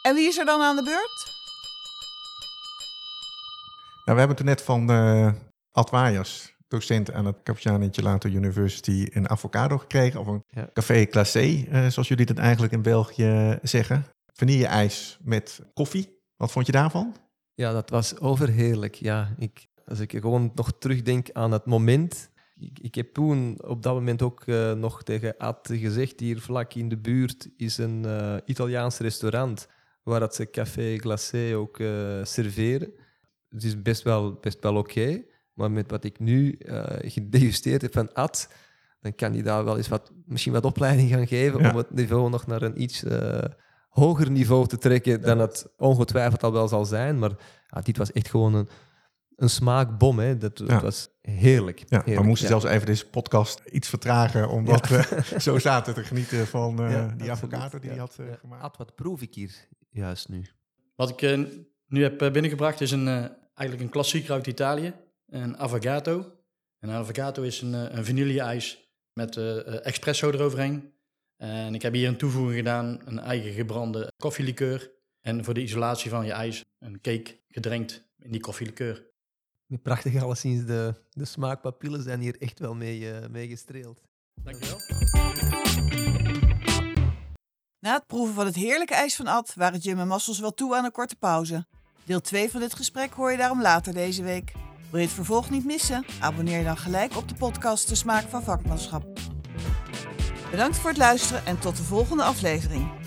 En 0.03 0.14
wie 0.14 0.27
is 0.27 0.38
er 0.38 0.45
dan 0.45 0.61
aan 0.61 0.77
de 0.77 0.83
beurt? 0.83 1.33
Nou, 4.05 4.19
we 4.19 4.25
hebben 4.25 4.37
het 4.37 4.47
net 4.47 4.62
van 4.62 4.90
uh, 4.90 5.33
Ad 5.73 5.90
docent 6.69 7.12
aan 7.12 7.27
het 7.27 7.43
Capitano 7.43 7.88
Gelato 7.90 8.29
University, 8.29 9.07
een 9.11 9.29
avocado 9.29 9.79
gekregen. 9.79 10.21
Of 10.21 10.27
een 10.27 10.43
café 10.73 11.07
glacé, 11.11 11.45
uh, 11.45 11.87
zoals 11.87 12.09
jullie 12.09 12.27
het 12.27 12.38
eigenlijk 12.38 12.73
in 12.73 12.83
België 12.83 13.59
zeggen. 13.62 14.05
Vanille-ijs 14.33 15.19
met 15.23 15.61
koffie. 15.75 16.19
Wat 16.37 16.53
vond 16.53 16.67
je 16.67 16.73
daarvan? 16.73 17.17
Ja, 17.55 17.73
dat 17.73 17.90
was 17.90 18.19
overheerlijk. 18.19 18.95
Ja, 18.95 19.35
ik, 19.38 19.67
als 19.87 20.01
ik 20.01 20.11
gewoon 20.11 20.53
nog 20.55 20.73
terugdenk 20.79 21.31
aan 21.33 21.53
het 21.53 21.66
moment 21.66 22.33
ik, 22.59 22.79
ik, 22.79 22.94
heb 22.94 23.12
toen 23.12 23.59
op 23.66 23.83
dat 23.83 23.94
moment 23.94 24.23
ook 24.23 24.42
uh, 24.47 24.73
nog 24.73 25.03
tegen 25.03 25.37
Ad 25.38 25.68
gezegd, 25.73 26.20
hier 26.20 26.40
vlak 26.40 26.75
in 26.75 26.88
de 26.88 26.97
buurt 26.97 27.49
is 27.57 27.79
een 27.79 28.03
uh, 28.07 28.37
Italiaans 28.44 28.99
restaurant 28.99 29.68
waar 30.03 30.20
dat 30.20 30.35
ze 30.35 30.51
café 30.51 30.99
glacé 30.99 31.57
ook 31.57 31.79
uh, 31.79 32.25
serveren 32.25 32.92
het 33.49 33.64
is 33.64 33.83
best 33.83 34.03
wel, 34.03 34.33
best 34.33 34.62
wel 34.62 34.77
oké. 34.77 35.23
maar 35.53 35.70
met 35.70 35.90
wat 35.90 36.05
ik 36.05 36.18
nu 36.18 36.59
gedegusteerd 36.99 37.83
heb 37.83 37.92
van 37.92 38.12
Ad, 38.12 38.49
dan 39.01 39.14
kan 39.14 39.33
hij 39.33 39.42
daar 39.42 39.64
wel 39.64 39.77
eens 39.77 39.88
wat, 39.88 40.12
misschien 40.27 40.53
wat 40.53 40.64
opleiding 40.64 41.11
gaan 41.11 41.27
geven 41.27 41.59
om 41.70 41.77
het 41.77 41.90
niveau 41.90 42.31
nog 42.31 42.47
naar 42.47 42.62
een 42.62 42.83
iets 42.83 43.05
hoger 43.88 44.31
niveau 44.31 44.66
te 44.66 44.79
trekken 44.79 45.20
dan 45.20 45.38
het 45.38 45.73
ongetwijfeld 45.77 46.42
al 46.42 46.53
wel 46.53 46.68
zal 46.68 46.85
zijn. 46.85 47.18
Maar 47.18 47.33
dit 47.83 47.97
was 47.97 48.12
echt 48.12 48.31
gewoon 48.31 48.55
een, 48.55 48.68
een 49.37 49.51
smaakbom. 49.51 50.18
Hè. 50.18 50.38
Dat, 50.38 50.59
was 50.59 51.09
heerlijk. 51.20 51.79
Ja, 51.79 51.99
heerlijk, 51.99 52.18
we 52.20 52.27
moesten 52.27 52.49
zelfs 52.49 52.64
even 52.64 52.87
deze 52.87 53.07
podcast 53.07 53.61
iets 53.70 53.88
vertragen, 53.88 54.49
omdat 54.49 54.88
we 54.88 55.23
zo 55.38 55.59
zaten 55.59 55.94
te 55.94 56.05
genieten 56.05 56.47
van 56.47 56.90
uh, 56.90 57.09
die 57.16 57.31
avocado 57.31 57.79
die 57.79 57.90
hij 57.90 57.99
had 57.99 58.18
gemaakt. 58.40 58.62
Ad, 58.62 58.77
wat 58.77 58.94
proef 58.94 59.23
ik 59.23 59.35
hier 59.35 59.68
juist 59.90 60.29
nu? 60.29 60.47
Wat 60.97 61.11
ik 61.11 61.38
nu 61.87 62.03
heb 62.03 62.18
binnengebracht 62.18 62.81
is 62.81 62.90
een 62.90 63.33
eigenlijk 63.55 63.81
een 63.81 63.88
klassieker 63.88 64.33
uit 64.33 64.47
Italië, 64.47 64.92
een 65.27 65.57
avocado. 65.57 66.33
Een 66.79 66.90
avocado 66.90 67.42
is 67.42 67.61
een, 67.61 67.75
eh, 67.75 67.97
een 67.97 68.05
vanille-ijs 68.05 68.88
met 69.12 69.37
uh, 69.37 69.87
espresso 69.87 70.31
eroverheen. 70.31 70.92
En 71.37 71.75
ik 71.75 71.83
heb 71.83 71.92
hier 71.92 72.09
een 72.09 72.16
toevoeging 72.16 72.57
gedaan, 72.57 73.01
een 73.05 73.18
eigen 73.18 73.53
gebrande 73.53 74.12
koffielikeur. 74.16 74.92
En 75.20 75.44
voor 75.44 75.55
de 75.55 75.62
isolatie 75.62 76.11
van 76.11 76.25
je 76.25 76.33
ijs 76.33 76.64
een 76.79 77.01
cake 77.01 77.40
gedrenkt 77.49 78.05
in 78.18 78.31
die 78.31 78.40
koffielikeur. 78.40 79.12
Prachtig 79.83 80.22
alleszins, 80.22 80.66
de, 80.66 80.94
de 81.11 81.24
smaakpapillen 81.24 82.03
zijn 82.03 82.20
hier 82.20 82.40
echt 82.40 82.59
wel 82.59 82.74
mee, 82.74 83.00
uh, 83.00 83.29
mee 83.31 83.48
gestreeld. 83.48 84.00
Dankjewel. 84.42 84.79
Na 87.81 87.92
het 87.94 88.07
proeven 88.07 88.35
van 88.35 88.46
het 88.46 88.55
heerlijke 88.55 88.94
ijs 88.94 89.16
van 89.16 89.27
Ad 89.27 89.55
waren 89.55 89.79
Jim 89.79 89.98
en 89.98 90.09
Massels 90.09 90.38
wel 90.40 90.55
toe 90.55 90.77
aan 90.77 90.85
een 90.85 90.92
korte 90.92 91.16
pauze. 91.16 91.66
Deel 92.05 92.20
2 92.20 92.50
van 92.50 92.61
dit 92.61 92.74
gesprek 92.74 93.12
hoor 93.12 93.31
je 93.31 93.37
daarom 93.37 93.62
later 93.62 93.92
deze 93.92 94.22
week. 94.22 94.53
Wil 94.90 95.00
je 95.00 95.07
het 95.07 95.14
vervolg 95.14 95.50
niet 95.50 95.64
missen? 95.64 96.05
Abonneer 96.20 96.59
je 96.59 96.64
dan 96.64 96.77
gelijk 96.77 97.16
op 97.16 97.29
de 97.29 97.35
podcast 97.35 97.88
De 97.88 97.94
Smaak 97.94 98.29
van 98.29 98.42
Vakmanschap. 98.42 99.07
Bedankt 100.50 100.77
voor 100.77 100.90
het 100.90 100.98
luisteren 100.98 101.46
en 101.46 101.59
tot 101.59 101.77
de 101.77 101.83
volgende 101.83 102.22
aflevering. 102.22 103.04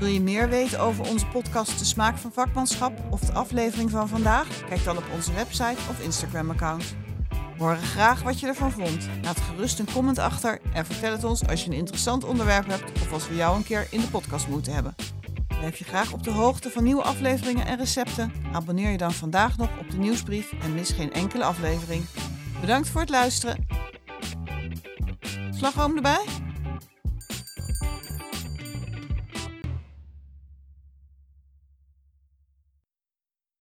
Wil 0.00 0.08
je 0.08 0.20
meer 0.20 0.48
weten 0.48 0.80
over 0.80 1.08
onze 1.08 1.26
podcast 1.26 1.78
De 1.78 1.84
Smaak 1.84 2.16
van 2.16 2.32
Vakmanschap 2.32 2.92
of 3.10 3.20
de 3.20 3.32
aflevering 3.32 3.90
van 3.90 4.08
vandaag? 4.08 4.64
Kijk 4.68 4.84
dan 4.84 4.96
op 4.96 5.04
onze 5.14 5.32
website 5.32 5.76
of 5.90 6.00
Instagram-account. 6.00 6.94
Horen 7.58 7.78
graag 7.78 8.22
wat 8.22 8.40
je 8.40 8.46
ervan 8.46 8.72
vond. 8.72 9.08
Laat 9.22 9.40
gerust 9.40 9.78
een 9.78 9.92
comment 9.92 10.18
achter 10.18 10.58
en 10.72 10.86
vertel 10.86 11.12
het 11.12 11.24
ons 11.24 11.46
als 11.46 11.64
je 11.64 11.70
een 11.70 11.76
interessant 11.76 12.24
onderwerp 12.24 12.66
hebt 12.66 12.92
of 12.92 13.12
als 13.12 13.28
we 13.28 13.34
jou 13.34 13.56
een 13.56 13.64
keer 13.64 13.86
in 13.90 14.00
de 14.00 14.10
podcast 14.10 14.48
moeten 14.48 14.72
hebben. 14.74 14.94
Blijf 15.48 15.76
je 15.76 15.84
graag 15.84 16.12
op 16.12 16.22
de 16.22 16.30
hoogte 16.30 16.70
van 16.70 16.84
nieuwe 16.84 17.02
afleveringen 17.02 17.66
en 17.66 17.76
recepten? 17.76 18.32
Abonneer 18.52 18.90
je 18.90 18.98
dan 18.98 19.12
vandaag 19.12 19.56
nog 19.56 19.68
op 19.78 19.90
de 19.90 19.98
nieuwsbrief 19.98 20.52
en 20.62 20.74
mis 20.74 20.90
geen 20.90 21.12
enkele 21.12 21.44
aflevering. 21.44 22.04
Bedankt 22.60 22.88
voor 22.88 23.00
het 23.00 23.10
luisteren. 23.10 23.66
Slagroom 25.50 25.96
erbij? 25.96 26.49